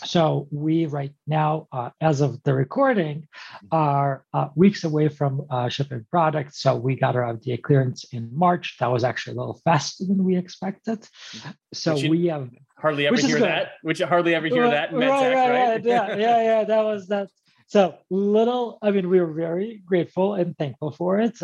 so 0.05 0.47
we 0.51 0.86
right 0.86 1.13
now, 1.25 1.67
uh, 1.71 1.89
as 2.01 2.21
of 2.21 2.41
the 2.43 2.53
recording, 2.53 3.21
mm-hmm. 3.21 3.67
are 3.71 4.25
uh, 4.33 4.49
weeks 4.55 4.83
away 4.83 5.10
from 5.10 5.45
uh, 5.49 5.69
shipping 5.69 6.05
products. 6.12 6.62
So 6.62 6.75
we 6.75 6.95
got 6.95 7.15
our 7.15 7.33
FDA 7.33 7.62
clearance 7.62 8.05
in 8.12 8.29
March. 8.31 8.77
That 8.79 8.91
was 8.91 9.03
actually 9.03 9.38
a 9.38 9.39
little 9.39 9.62
faster 9.63 10.05
than 10.05 10.23
we 10.23 10.38
expected. 10.38 11.01
Mm-hmm. 11.01 11.49
So 11.73 11.95
we 11.95 12.27
have 12.27 12.49
hardly 12.77 13.07
ever 13.07 13.17
hear 13.17 13.39
that. 13.39 13.71
Which 13.81 13.99
hardly 13.99 14.36
ever 14.36 14.47
hear 14.47 14.69
that. 14.69 14.93
right, 14.93 15.10
right, 15.10 15.33
right, 15.33 15.69
right? 15.69 15.86
yeah, 15.86 16.15
yeah, 16.15 16.43
yeah. 16.43 16.63
That 16.67 16.83
was 16.83 17.07
that. 17.07 17.29
So 17.67 17.95
little. 18.10 18.77
I 18.81 18.91
mean, 18.91 19.10
we 19.10 19.19
were 19.19 19.33
very 19.33 19.81
grateful 19.86 20.36
and 20.36 20.57
thankful 20.57 20.91
for 20.91 21.19
it. 21.19 21.38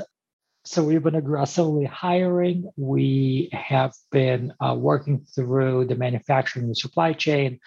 So 0.65 0.81
we've 0.81 1.03
been 1.03 1.15
aggressively 1.15 1.83
hiring. 1.83 2.71
We 2.77 3.49
have 3.51 3.93
been 4.11 4.53
uh, 4.61 4.75
working 4.79 5.25
through 5.35 5.85
the 5.85 5.95
manufacturing 5.95 6.67
and 6.67 6.77
supply 6.77 7.11
chain 7.11 7.59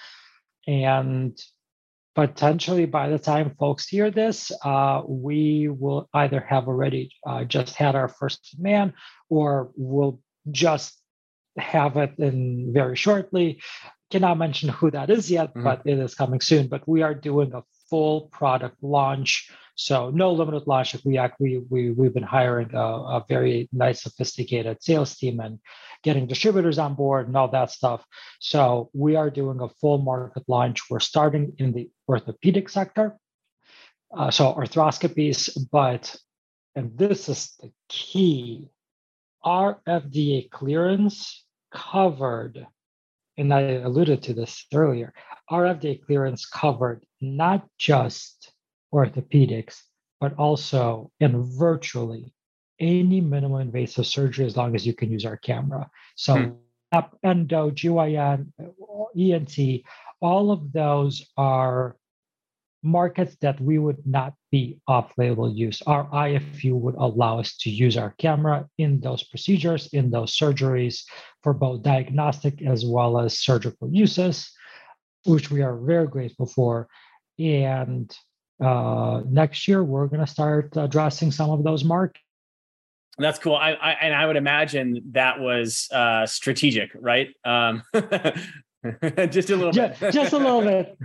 and 0.66 1.38
potentially 2.14 2.86
by 2.86 3.08
the 3.08 3.18
time 3.18 3.54
folks 3.58 3.86
hear 3.86 4.10
this, 4.10 4.50
uh, 4.64 5.02
we 5.06 5.68
will 5.68 6.08
either 6.14 6.40
have 6.40 6.66
already 6.66 7.10
uh, 7.26 7.44
just 7.44 7.76
had 7.76 7.94
our 7.94 8.08
first 8.08 8.56
man 8.58 8.94
or 9.28 9.70
we'll 9.76 10.18
just 10.50 10.98
have 11.58 11.96
it 11.96 12.14
in 12.18 12.72
very 12.72 12.96
shortly. 12.96 13.60
Cannot 14.10 14.38
mention 14.38 14.68
who 14.68 14.90
that 14.92 15.10
is 15.10 15.30
yet, 15.30 15.50
mm-hmm. 15.50 15.64
but 15.64 15.82
it 15.84 15.98
is 15.98 16.14
coming 16.14 16.40
soon. 16.40 16.68
But 16.68 16.88
we 16.88 17.02
are 17.02 17.14
doing 17.14 17.52
a 17.52 17.62
full 17.90 18.22
product 18.32 18.82
launch 18.82 19.50
so 19.76 20.10
no 20.10 20.32
limited 20.32 20.66
launch. 20.66 20.96
We 21.04 21.20
we 21.38 21.58
we 21.68 21.90
we've 21.90 22.14
been 22.14 22.22
hiring 22.22 22.74
a, 22.74 22.78
a, 22.78 23.24
very 23.28 23.68
nice, 23.72 24.02
sophisticated 24.02 24.82
sales 24.82 25.14
team 25.16 25.38
and 25.38 25.60
getting 26.02 26.26
distributors 26.26 26.78
on 26.78 26.94
board 26.94 27.28
and 27.28 27.36
all 27.36 27.48
that 27.48 27.70
stuff. 27.70 28.02
So 28.40 28.90
we 28.94 29.16
are 29.16 29.28
doing 29.28 29.60
a 29.60 29.68
full 29.68 29.98
market 29.98 30.44
launch. 30.48 30.80
We're 30.88 31.00
starting 31.00 31.52
in 31.58 31.72
the 31.72 31.90
orthopedic 32.08 32.70
sector, 32.70 33.18
uh, 34.16 34.30
so 34.30 34.54
arthroscopies, 34.54 35.50
but 35.70 36.16
and 36.74 36.96
this 36.96 37.28
is 37.28 37.54
the 37.60 37.70
key. 37.90 38.70
Our 39.44 39.80
FDA 39.86 40.50
clearance 40.50 41.44
covered, 41.70 42.66
and 43.36 43.52
I 43.52 43.60
alluded 43.60 44.22
to 44.24 44.34
this 44.34 44.64
earlier. 44.72 45.12
Our 45.50 45.64
FDA 45.64 46.02
clearance 46.02 46.46
covered 46.46 47.04
not 47.20 47.68
just 47.78 48.52
orthopedics, 48.96 49.76
but 50.20 50.32
also 50.38 51.10
in 51.20 51.32
virtually 51.58 52.32
any 52.80 53.20
minimal 53.20 53.58
invasive 53.58 54.06
surgery 54.06 54.44
as 54.44 54.56
long 54.56 54.74
as 54.74 54.86
you 54.86 54.94
can 54.94 55.10
use 55.10 55.24
our 55.24 55.36
camera. 55.36 55.88
So, 56.16 56.34
hmm. 56.92 56.98
endo, 57.22 57.70
GYN, 57.70 58.52
ENT, 59.16 59.82
all 60.20 60.50
of 60.50 60.72
those 60.72 61.26
are 61.36 61.96
markets 62.82 63.36
that 63.40 63.60
we 63.60 63.78
would 63.78 64.06
not 64.06 64.34
be 64.52 64.78
off 64.86 65.12
label 65.18 65.52
use. 65.52 65.82
Our 65.82 66.04
IFU 66.06 66.72
would 66.72 66.94
allow 66.94 67.40
us 67.40 67.56
to 67.58 67.70
use 67.70 67.96
our 67.96 68.14
camera 68.18 68.68
in 68.78 69.00
those 69.00 69.24
procedures, 69.24 69.88
in 69.92 70.10
those 70.10 70.36
surgeries 70.36 71.02
for 71.42 71.52
both 71.52 71.82
diagnostic 71.82 72.62
as 72.62 72.84
well 72.84 73.18
as 73.18 73.38
surgical 73.38 73.88
uses, 73.90 74.50
which 75.24 75.50
we 75.50 75.62
are 75.62 75.76
very 75.76 76.06
grateful 76.06 76.46
for. 76.46 76.88
And 77.38 78.16
uh, 78.60 79.22
next 79.26 79.68
year 79.68 79.84
we're 79.84 80.06
going 80.06 80.24
to 80.24 80.26
start 80.26 80.76
addressing 80.76 81.30
some 81.30 81.50
of 81.50 81.62
those 81.64 81.84
markets. 81.84 82.22
That's 83.18 83.38
cool. 83.38 83.56
I, 83.56 83.72
I, 83.72 83.92
and 83.92 84.14
I 84.14 84.26
would 84.26 84.36
imagine 84.36 85.02
that 85.12 85.40
was 85.40 85.88
uh, 85.90 86.26
strategic, 86.26 86.90
right? 86.94 87.28
Um, 87.44 87.82
just 87.94 89.50
a 89.50 89.56
little 89.56 89.72
bit. 89.72 89.96
Just, 90.12 90.34
a 90.34 90.38
little 90.38 90.60
bit. 90.60 90.98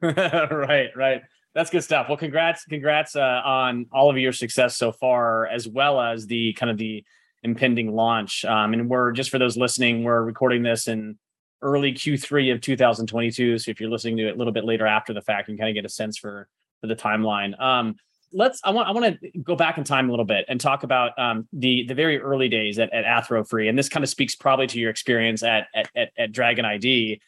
right, 0.50 0.88
right. 0.96 1.22
That's 1.54 1.70
good 1.70 1.84
stuff. 1.84 2.08
Well, 2.08 2.16
congrats, 2.16 2.64
congrats 2.64 3.16
uh, 3.16 3.42
on 3.44 3.86
all 3.92 4.08
of 4.08 4.16
your 4.16 4.32
success 4.32 4.76
so 4.76 4.92
far, 4.92 5.46
as 5.46 5.68
well 5.68 6.00
as 6.00 6.26
the 6.26 6.54
kind 6.54 6.70
of 6.70 6.78
the 6.78 7.04
impending 7.42 7.94
launch. 7.94 8.44
Um, 8.44 8.72
and 8.72 8.88
we're 8.88 9.12
just 9.12 9.30
for 9.30 9.38
those 9.38 9.56
listening, 9.56 10.04
we're 10.04 10.22
recording 10.22 10.62
this 10.62 10.88
in 10.88 11.18
early 11.60 11.92
Q3 11.92 12.54
of 12.54 12.60
2022. 12.60 13.58
So 13.58 13.70
if 13.70 13.80
you're 13.80 13.90
listening 13.90 14.16
to 14.18 14.28
it 14.28 14.34
a 14.34 14.38
little 14.38 14.52
bit 14.52 14.64
later 14.64 14.86
after 14.86 15.12
the 15.12 15.20
fact, 15.20 15.48
you 15.48 15.54
can 15.54 15.58
kind 15.58 15.70
of 15.70 15.74
get 15.74 15.84
a 15.84 15.92
sense 15.92 16.16
for 16.16 16.48
for 16.80 16.86
the 16.86 16.96
timeline. 16.96 17.60
Um, 17.60 17.96
let's 18.32 18.60
I 18.64 18.70
want 18.70 18.88
I 18.88 18.92
want 18.92 19.20
to 19.20 19.38
go 19.40 19.56
back 19.56 19.78
in 19.78 19.84
time 19.84 20.08
a 20.08 20.12
little 20.12 20.24
bit 20.24 20.44
and 20.48 20.60
talk 20.60 20.82
about 20.82 21.18
um, 21.18 21.48
the 21.52 21.84
the 21.86 21.94
very 21.94 22.18
early 22.18 22.48
days 22.48 22.78
at, 22.78 22.92
at 22.92 23.04
ArthroFree, 23.04 23.68
and 23.68 23.78
this 23.78 23.88
kind 23.88 24.04
of 24.04 24.10
speaks 24.10 24.34
probably 24.34 24.66
to 24.68 24.78
your 24.78 24.90
experience 24.90 25.42
at, 25.42 25.68
at 25.74 25.88
at, 25.96 26.10
at 26.18 26.32
Dragon 26.32 26.64
ID. 26.64 27.20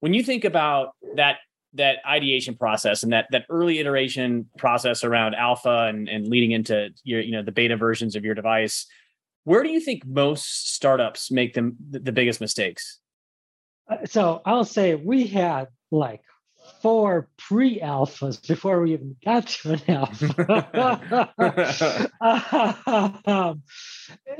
When 0.00 0.14
you 0.14 0.22
think 0.22 0.44
about 0.44 0.94
that 1.16 1.38
that 1.74 1.98
ideation 2.06 2.54
process 2.54 3.02
and 3.02 3.12
that 3.12 3.26
that 3.30 3.44
early 3.48 3.78
iteration 3.78 4.48
process 4.58 5.04
around 5.04 5.34
alpha 5.34 5.86
and, 5.88 6.08
and 6.08 6.28
leading 6.28 6.52
into 6.52 6.90
your 7.04 7.20
you 7.20 7.32
know 7.32 7.42
the 7.42 7.52
beta 7.52 7.76
versions 7.76 8.16
of 8.16 8.24
your 8.24 8.34
device, 8.34 8.86
where 9.44 9.62
do 9.62 9.70
you 9.70 9.80
think 9.80 10.06
most 10.06 10.74
startups 10.74 11.30
make 11.30 11.54
them 11.54 11.76
the, 11.90 11.98
the 11.98 12.12
biggest 12.12 12.40
mistakes? 12.40 12.98
Uh, 13.90 14.04
so 14.04 14.42
I'll 14.44 14.64
say 14.64 14.94
we 14.94 15.26
had 15.26 15.68
like 15.90 16.22
four 16.80 17.28
pre-alphas 17.38 18.46
before 18.46 18.82
we 18.82 18.94
even 18.94 19.16
got 19.24 19.46
to 19.46 19.72
an 19.72 19.80
alpha. 19.88 21.30
um, 23.26 23.62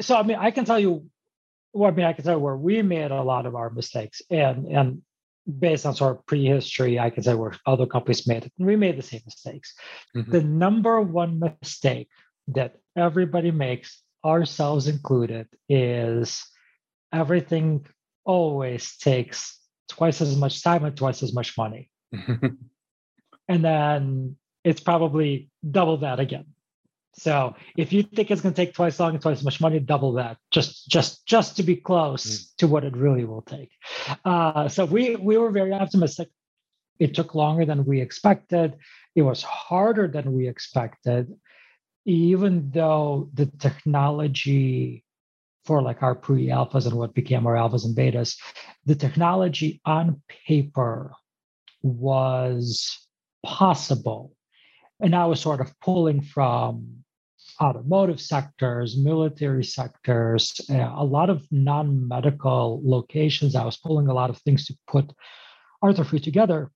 so 0.00 0.16
I 0.16 0.22
mean, 0.22 0.36
I 0.38 0.50
can 0.50 0.64
tell 0.64 0.78
you. 0.78 1.06
Well, 1.74 1.90
I 1.90 1.94
mean, 1.94 2.04
I 2.04 2.12
can 2.12 2.24
tell 2.24 2.34
you 2.34 2.40
where 2.40 2.56
we 2.56 2.82
made 2.82 3.10
a 3.10 3.22
lot 3.22 3.46
of 3.46 3.54
our 3.54 3.70
mistakes, 3.70 4.20
and 4.30 4.66
and 4.66 5.02
based 5.58 5.86
on 5.86 5.94
sort 5.94 6.18
of 6.18 6.26
prehistory, 6.26 6.98
I 6.98 7.10
can 7.10 7.22
say 7.22 7.34
where 7.34 7.54
other 7.66 7.86
companies 7.86 8.26
made 8.26 8.44
it. 8.44 8.52
And 8.58 8.66
we 8.66 8.76
made 8.76 8.98
the 8.98 9.02
same 9.02 9.22
mistakes. 9.24 9.74
Mm-hmm. 10.16 10.30
The 10.30 10.42
number 10.42 11.00
one 11.00 11.40
mistake 11.40 12.08
that 12.48 12.76
everybody 12.96 13.50
makes, 13.50 14.00
ourselves 14.24 14.86
included, 14.86 15.48
is 15.68 16.44
everything 17.12 17.86
always 18.24 18.96
takes 18.96 19.58
twice 19.88 20.20
as 20.20 20.36
much 20.36 20.62
time 20.62 20.84
and 20.84 20.96
twice 20.96 21.22
as 21.22 21.34
much 21.34 21.58
money. 21.58 21.90
and 23.48 23.64
then 23.64 24.36
it's 24.64 24.80
probably 24.80 25.50
double 25.68 25.98
that 25.98 26.20
again. 26.20 26.46
So 27.14 27.54
if 27.76 27.92
you 27.92 28.02
think 28.02 28.30
it's 28.30 28.40
going 28.40 28.54
to 28.54 28.64
take 28.64 28.74
twice 28.74 28.98
long 28.98 29.12
and 29.12 29.20
twice 29.20 29.38
as 29.38 29.44
much 29.44 29.60
money, 29.60 29.78
double 29.78 30.14
that 30.14 30.38
just 30.50 30.88
just 30.88 31.26
just 31.26 31.56
to 31.56 31.62
be 31.62 31.76
close 31.76 32.24
mm. 32.24 32.56
to 32.58 32.66
what 32.66 32.84
it 32.84 32.96
really 32.96 33.24
will 33.24 33.42
take. 33.42 33.70
Uh, 34.24 34.68
so 34.68 34.84
we 34.86 35.16
we 35.16 35.36
were 35.36 35.50
very 35.50 35.72
optimistic, 35.72 36.28
it 36.98 37.14
took 37.14 37.34
longer 37.34 37.66
than 37.66 37.84
we 37.84 38.00
expected. 38.00 38.76
It 39.14 39.22
was 39.22 39.42
harder 39.42 40.08
than 40.08 40.32
we 40.32 40.48
expected, 40.48 41.34
even 42.06 42.70
though 42.70 43.28
the 43.34 43.46
technology 43.46 45.04
for 45.64 45.82
like 45.82 46.02
our 46.02 46.14
pre 46.14 46.48
alphas 46.48 46.86
and 46.86 46.94
what 46.94 47.14
became 47.14 47.46
our 47.46 47.54
alphas 47.54 47.84
and 47.84 47.96
betas, 47.96 48.38
the 48.86 48.94
technology 48.94 49.80
on 49.84 50.22
paper 50.46 51.12
was 51.82 53.06
possible. 53.44 54.32
And 55.00 55.14
I 55.14 55.26
was 55.26 55.40
sort 55.40 55.60
of 55.60 55.72
pulling 55.80 56.20
from 56.22 57.02
automotive 57.60 58.20
sectors, 58.20 58.96
military 58.96 59.64
sectors, 59.64 60.60
uh, 60.70 60.92
a 60.96 61.04
lot 61.04 61.28
of 61.30 61.46
non 61.50 62.08
medical 62.08 62.80
locations. 62.84 63.54
I 63.54 63.64
was 63.64 63.76
pulling 63.76 64.08
a 64.08 64.14
lot 64.14 64.30
of 64.30 64.38
things 64.38 64.66
to 64.66 64.76
put 64.86 65.12
Arthro 65.82 66.06
Free 66.06 66.20
together. 66.20 66.70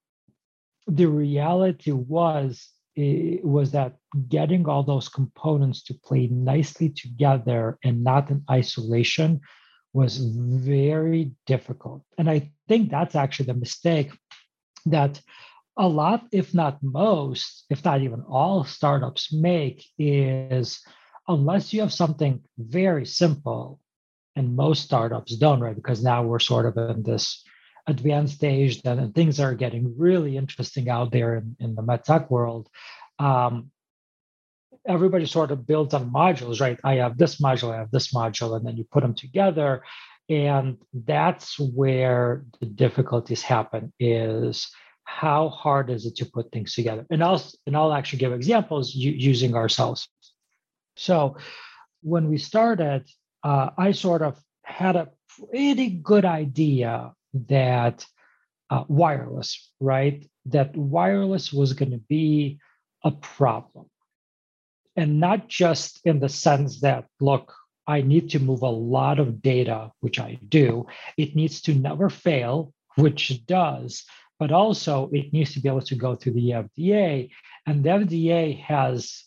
The 0.86 1.06
reality 1.06 1.92
was 1.92 2.68
was 2.96 3.72
that 3.72 3.96
getting 4.28 4.66
all 4.66 4.82
those 4.82 5.08
components 5.08 5.82
to 5.82 5.94
play 5.94 6.28
nicely 6.28 6.88
together 6.88 7.78
and 7.84 8.02
not 8.02 8.30
in 8.30 8.42
isolation 8.50 9.40
was 9.92 10.16
very 10.18 11.32
difficult. 11.46 12.02
And 12.16 12.30
I 12.30 12.50
think 12.68 12.90
that's 12.90 13.14
actually 13.14 13.46
the 13.46 13.54
mistake 13.54 14.12
that 14.86 15.20
a 15.76 15.86
lot, 15.86 16.26
if 16.32 16.54
not 16.54 16.82
most, 16.82 17.64
if 17.68 17.84
not 17.84 18.00
even 18.00 18.22
all 18.22 18.64
startups 18.64 19.32
make 19.32 19.84
is 19.98 20.80
unless 21.28 21.72
you 21.72 21.80
have 21.80 21.92
something 21.92 22.40
very 22.58 23.04
simple, 23.04 23.80
and 24.36 24.54
most 24.54 24.82
startups 24.82 25.36
don't, 25.36 25.60
right? 25.60 25.74
Because 25.74 26.02
now 26.02 26.22
we're 26.22 26.38
sort 26.38 26.66
of 26.66 26.76
in 26.90 27.02
this 27.02 27.42
advanced 27.86 28.34
stage 28.34 28.80
and 28.84 29.14
things 29.14 29.40
are 29.40 29.54
getting 29.54 29.94
really 29.96 30.36
interesting 30.36 30.88
out 30.88 31.10
there 31.10 31.36
in, 31.36 31.56
in 31.58 31.74
the 31.74 31.82
medtech 31.82 32.30
world. 32.30 32.68
Um, 33.18 33.70
everybody 34.86 35.26
sort 35.26 35.50
of 35.50 35.66
builds 35.66 35.94
on 35.94 36.10
modules, 36.10 36.60
right? 36.60 36.78
I 36.84 36.96
have 36.96 37.16
this 37.18 37.40
module, 37.40 37.72
I 37.72 37.78
have 37.78 37.90
this 37.90 38.12
module, 38.12 38.56
and 38.56 38.66
then 38.66 38.76
you 38.76 38.84
put 38.84 39.02
them 39.02 39.14
together. 39.14 39.82
And 40.28 40.78
that's 40.92 41.58
where 41.58 42.44
the 42.60 42.66
difficulties 42.66 43.42
happen 43.42 43.92
is 44.00 44.68
how 45.04 45.48
hard 45.48 45.88
is 45.88 46.04
it 46.04 46.16
to 46.16 46.26
put 46.26 46.50
things 46.50 46.74
together? 46.74 47.06
And 47.10 47.22
I'll 47.22 47.42
and 47.66 47.76
I'll 47.76 47.92
actually 47.92 48.18
give 48.18 48.32
examples 48.32 48.94
using 48.94 49.54
ourselves. 49.54 50.08
So 50.96 51.36
when 52.02 52.28
we 52.28 52.38
started, 52.38 53.08
uh, 53.44 53.70
I 53.78 53.92
sort 53.92 54.22
of 54.22 54.38
had 54.64 54.96
a 54.96 55.10
pretty 55.50 55.90
good 55.90 56.24
idea 56.24 57.12
that 57.48 58.04
uh, 58.70 58.84
wireless, 58.88 59.70
right? 59.80 60.28
That 60.46 60.76
wireless 60.76 61.52
was 61.52 61.72
going 61.72 61.92
to 61.92 61.98
be 61.98 62.58
a 63.04 63.12
problem. 63.12 63.86
And 64.96 65.20
not 65.20 65.48
just 65.48 66.00
in 66.04 66.20
the 66.20 66.28
sense 66.28 66.80
that, 66.80 67.04
look, 67.20 67.54
I 67.86 68.00
need 68.00 68.30
to 68.30 68.40
move 68.40 68.62
a 68.62 68.68
lot 68.68 69.18
of 69.18 69.42
data, 69.42 69.92
which 70.00 70.18
I 70.18 70.38
do. 70.48 70.86
It 71.16 71.36
needs 71.36 71.60
to 71.62 71.74
never 71.74 72.10
fail, 72.10 72.72
which 72.96 73.46
does, 73.46 74.04
but 74.38 74.52
also 74.52 75.10
it 75.12 75.32
needs 75.32 75.54
to 75.54 75.60
be 75.60 75.68
able 75.68 75.82
to 75.82 75.94
go 75.94 76.14
through 76.14 76.34
the 76.34 76.50
FDA. 76.50 77.30
And 77.66 77.84
the 77.84 77.90
FDA 77.90 78.60
has 78.60 79.24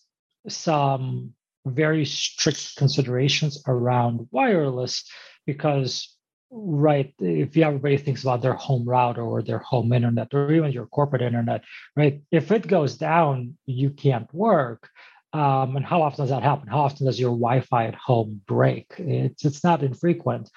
some 0.47 1.33
very 1.65 2.05
strict 2.05 2.75
considerations 2.77 3.63
around 3.67 4.27
wireless 4.31 5.03
because 5.45 6.15
right 6.51 7.13
if 7.19 7.55
everybody 7.57 7.97
thinks 7.97 8.23
about 8.23 8.41
their 8.41 8.53
home 8.53 8.87
router 8.87 9.21
or 9.21 9.41
their 9.41 9.59
home 9.59 9.93
internet 9.93 10.33
or 10.33 10.51
even 10.51 10.71
your 10.71 10.87
corporate 10.87 11.21
internet 11.21 11.63
right 11.95 12.21
if 12.31 12.51
it 12.51 12.65
goes 12.65 12.97
down 12.97 13.55
you 13.67 13.91
can't 13.91 14.33
work 14.33 14.89
um, 15.33 15.75
and 15.75 15.85
how 15.85 16.01
often 16.01 16.23
does 16.23 16.31
that 16.31 16.43
happen? 16.43 16.67
How 16.67 16.81
often 16.81 17.05
does 17.05 17.19
your 17.19 17.31
wi-fi 17.31 17.85
at 17.85 17.95
home 17.95 18.41
break? 18.47 18.93
It's 18.97 19.45
it's 19.45 19.63
not 19.63 19.83
infrequent 19.83 20.49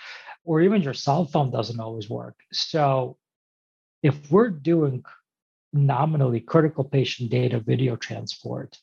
or 0.45 0.61
even 0.61 0.83
your 0.83 0.95
cell 0.95 1.25
phone 1.25 1.51
doesn't 1.51 1.81
always 1.81 2.09
work. 2.11 2.37
So 2.53 3.17
if 4.03 4.31
we're 4.31 4.51
doing 4.51 5.05
nominally 5.73 6.41
critical 6.41 6.85
patient 6.85 7.31
data 7.31 7.59
video 7.59 7.97
transport 7.97 8.77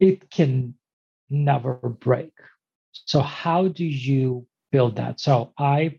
it 0.00 0.30
can 0.30 0.74
never 1.30 1.74
break. 1.74 2.32
So 2.92 3.20
how 3.20 3.68
do 3.68 3.84
you 3.84 4.46
build 4.72 4.96
that? 4.96 5.20
So 5.20 5.52
i 5.58 5.98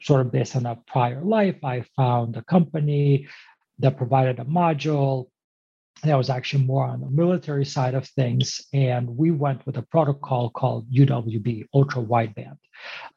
sort 0.00 0.20
of 0.20 0.32
based 0.32 0.56
on 0.56 0.66
a 0.66 0.76
prior 0.86 1.22
life, 1.22 1.64
I 1.64 1.84
found 1.96 2.36
a 2.36 2.42
company 2.42 3.26
that 3.78 3.96
provided 3.96 4.38
a 4.38 4.44
module 4.44 5.28
that 6.02 6.16
was 6.16 6.28
actually 6.28 6.64
more 6.64 6.84
on 6.84 7.00
the 7.00 7.10
military 7.10 7.64
side 7.64 7.94
of 7.94 8.06
things. 8.08 8.60
And 8.72 9.16
we 9.16 9.30
went 9.30 9.64
with 9.66 9.76
a 9.78 9.82
protocol 9.82 10.50
called 10.50 10.90
UWB, 10.90 11.66
ultra 11.72 12.02
wideband. 12.02 12.58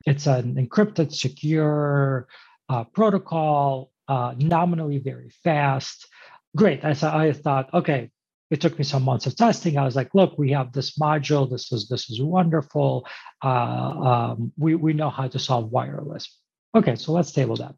It's 0.05 0.27
an 0.27 0.55
encrypted, 0.55 1.13
secure 1.13 2.27
uh, 2.69 2.85
protocol, 2.85 3.91
uh, 4.07 4.35
nominally 4.37 4.99
very 4.99 5.31
fast. 5.43 6.07
Great. 6.55 6.85
I, 6.85 6.91
I 7.01 7.33
thought, 7.33 7.73
okay, 7.73 8.11
it 8.49 8.61
took 8.61 8.77
me 8.77 8.83
some 8.83 9.03
months 9.03 9.25
of 9.25 9.35
testing. 9.35 9.77
I 9.77 9.83
was 9.83 9.95
like, 9.95 10.13
look, 10.13 10.37
we 10.37 10.51
have 10.51 10.71
this 10.71 10.97
module. 10.97 11.49
This 11.49 11.71
is 11.71 11.89
this 11.89 12.09
is 12.09 12.21
wonderful. 12.21 13.05
Uh, 13.43 13.47
um, 13.47 14.53
we 14.57 14.75
we 14.75 14.93
know 14.93 15.09
how 15.09 15.27
to 15.27 15.39
solve 15.39 15.69
wireless. 15.69 16.39
Okay, 16.73 16.95
so 16.95 17.11
let's 17.11 17.31
table 17.31 17.57
that. 17.57 17.75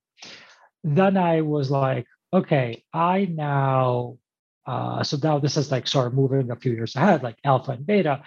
Then 0.84 1.18
I 1.18 1.42
was 1.42 1.72
like, 1.72 2.06
okay, 2.34 2.84
I 2.94 3.26
now, 3.26 4.18
uh, 4.66 5.04
so 5.04 5.18
now 5.22 5.40
this 5.40 5.58
is 5.58 5.72
like 5.72 5.88
sort 5.88 6.08
of 6.08 6.14
moving 6.14 6.52
a 6.52 6.56
few 6.56 6.74
years 6.74 6.96
ahead, 6.96 7.24
like 7.24 7.38
alpha 7.44 7.72
and 7.72 7.86
beta. 7.86 8.22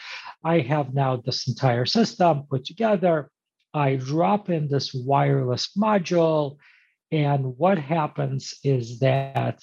I 0.44 0.60
have 0.60 0.94
now 0.94 1.16
this 1.16 1.46
entire 1.46 1.86
system 1.86 2.44
put 2.50 2.64
together. 2.64 3.30
I 3.74 3.96
drop 3.96 4.50
in 4.50 4.68
this 4.68 4.92
wireless 4.92 5.70
module, 5.76 6.56
and 7.10 7.56
what 7.56 7.78
happens 7.78 8.54
is 8.64 8.98
that 9.00 9.60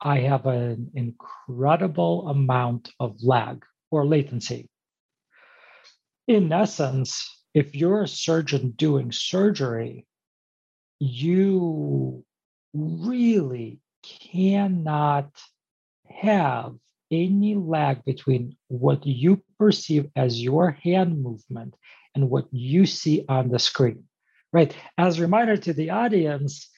I 0.00 0.20
have 0.20 0.46
an 0.46 0.90
incredible 0.94 2.28
amount 2.28 2.90
of 3.00 3.22
lag 3.22 3.64
or 3.90 4.04
latency. 4.04 4.68
In 6.28 6.52
essence, 6.52 7.44
if 7.54 7.74
you're 7.74 8.02
a 8.02 8.08
surgeon 8.08 8.72
doing 8.72 9.12
surgery, 9.12 10.06
you 10.98 12.24
really 12.74 13.80
cannot 14.02 15.30
have 16.20 16.74
any 17.10 17.54
lag 17.54 18.04
between 18.04 18.56
what 18.68 19.06
you 19.06 19.42
perceive 19.58 20.10
as 20.16 20.42
your 20.42 20.72
hand 20.72 21.22
movement 21.22 21.74
and 22.14 22.30
what 22.30 22.46
you 22.50 22.86
see 22.86 23.24
on 23.28 23.48
the 23.48 23.58
screen, 23.58 24.04
right? 24.52 24.74
As 24.98 25.18
a 25.18 25.22
reminder 25.22 25.56
to 25.56 25.72
the 25.72 25.90
audience, 25.90 26.68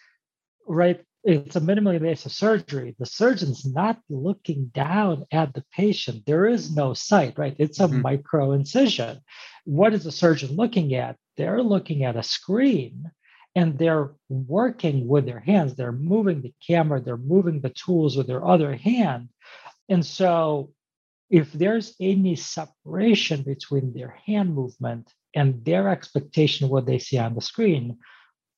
right, 0.66 1.00
it's 1.24 1.56
a 1.56 1.60
minimally 1.60 1.96
invasive 1.96 2.32
surgery. 2.32 2.94
The 2.98 3.06
surgeon's 3.06 3.64
not 3.64 4.00
looking 4.08 4.70
down 4.74 5.26
at 5.32 5.54
the 5.54 5.64
patient. 5.72 6.24
There 6.26 6.46
is 6.46 6.74
no 6.74 6.94
sight, 6.94 7.38
right? 7.38 7.56
It's 7.58 7.80
a 7.80 7.84
mm-hmm. 7.84 8.02
micro 8.02 8.52
incision. 8.52 9.20
What 9.64 9.94
is 9.94 10.04
the 10.04 10.12
surgeon 10.12 10.56
looking 10.56 10.94
at? 10.94 11.16
They're 11.36 11.62
looking 11.62 12.04
at 12.04 12.16
a 12.16 12.22
screen 12.22 13.10
and 13.54 13.78
they're 13.78 14.12
working 14.28 15.06
with 15.08 15.26
their 15.26 15.40
hands. 15.40 15.74
They're 15.74 15.92
moving 15.92 16.42
the 16.42 16.54
camera, 16.66 17.00
they're 17.00 17.16
moving 17.16 17.60
the 17.60 17.70
tools 17.70 18.16
with 18.16 18.26
their 18.26 18.46
other 18.46 18.74
hand. 18.74 19.28
And 19.88 20.04
so, 20.04 20.72
if 21.30 21.52
there's 21.52 21.94
any 22.00 22.36
separation 22.36 23.42
between 23.42 23.92
their 23.92 24.16
hand 24.26 24.54
movement 24.54 25.12
and 25.34 25.62
their 25.64 25.88
expectation 25.88 26.64
of 26.64 26.70
what 26.70 26.86
they 26.86 26.98
see 26.98 27.18
on 27.18 27.34
the 27.34 27.42
screen, 27.42 27.98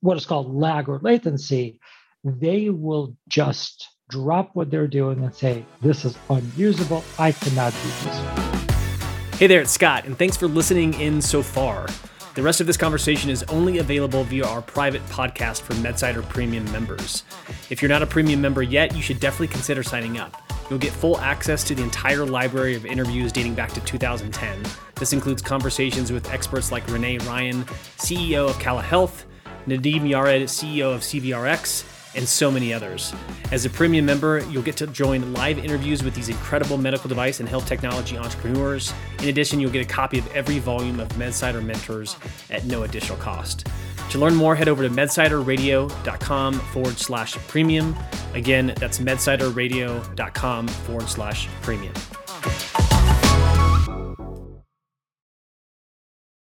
what 0.00 0.16
is 0.16 0.26
called 0.26 0.54
lag 0.54 0.88
or 0.88 1.00
latency, 1.02 1.80
they 2.24 2.70
will 2.70 3.16
just 3.28 3.88
drop 4.08 4.50
what 4.54 4.70
they're 4.70 4.88
doing 4.88 5.22
and 5.24 5.34
say, 5.34 5.64
This 5.80 6.04
is 6.04 6.16
unusable. 6.28 7.04
I 7.18 7.32
cannot 7.32 7.72
do 7.72 7.88
this. 7.88 8.50
Hey 9.38 9.46
there, 9.46 9.62
it's 9.62 9.72
Scott, 9.72 10.04
and 10.04 10.18
thanks 10.18 10.36
for 10.36 10.46
listening 10.46 10.94
in 10.94 11.22
so 11.22 11.42
far. 11.42 11.86
The 12.32 12.42
rest 12.42 12.60
of 12.60 12.68
this 12.68 12.76
conversation 12.76 13.28
is 13.28 13.42
only 13.44 13.78
available 13.78 14.22
via 14.22 14.46
our 14.46 14.62
private 14.62 15.04
podcast 15.06 15.62
for 15.62 15.74
MedSider 15.74 16.26
Premium 16.28 16.64
members. 16.70 17.24
If 17.70 17.82
you're 17.82 17.88
not 17.88 18.02
a 18.02 18.06
premium 18.06 18.40
member 18.40 18.62
yet, 18.62 18.94
you 18.94 19.02
should 19.02 19.18
definitely 19.18 19.48
consider 19.48 19.82
signing 19.82 20.16
up. 20.16 20.40
You'll 20.70 20.78
get 20.78 20.92
full 20.92 21.18
access 21.18 21.64
to 21.64 21.74
the 21.74 21.82
entire 21.82 22.24
library 22.24 22.76
of 22.76 22.86
interviews 22.86 23.32
dating 23.32 23.56
back 23.56 23.72
to 23.72 23.80
2010. 23.80 24.62
This 24.94 25.12
includes 25.12 25.42
conversations 25.42 26.12
with 26.12 26.30
experts 26.30 26.70
like 26.70 26.86
Renee 26.88 27.18
Ryan, 27.18 27.64
CEO 27.98 28.48
of 28.48 28.56
Cala 28.60 28.82
Health, 28.82 29.26
Nadim 29.66 30.02
Yared, 30.02 30.44
CEO 30.44 30.94
of 30.94 31.00
CVRX, 31.00 31.82
and 32.14 32.26
so 32.26 32.50
many 32.50 32.72
others. 32.72 33.14
As 33.52 33.64
a 33.64 33.70
premium 33.70 34.06
member, 34.06 34.40
you'll 34.50 34.62
get 34.62 34.76
to 34.78 34.86
join 34.86 35.32
live 35.32 35.58
interviews 35.58 36.02
with 36.02 36.14
these 36.14 36.28
incredible 36.28 36.78
medical 36.78 37.08
device 37.08 37.40
and 37.40 37.48
health 37.48 37.66
technology 37.66 38.16
entrepreneurs. 38.18 38.92
In 39.20 39.28
addition, 39.28 39.60
you'll 39.60 39.70
get 39.70 39.84
a 39.84 39.88
copy 39.88 40.18
of 40.18 40.26
every 40.32 40.58
volume 40.58 41.00
of 41.00 41.08
MedSider 41.10 41.64
Mentors 41.64 42.16
at 42.50 42.64
no 42.64 42.82
additional 42.82 43.18
cost. 43.18 43.66
To 44.10 44.18
learn 44.18 44.34
more, 44.34 44.56
head 44.56 44.68
over 44.68 44.82
to 44.82 44.90
medsiderradio.com 44.90 46.54
forward 46.54 46.98
slash 46.98 47.34
premium. 47.46 47.96
Again, 48.34 48.74
that's 48.76 48.98
medsiderradio.com 48.98 50.68
forward 50.68 51.08
slash 51.08 51.48
premium. 51.62 51.94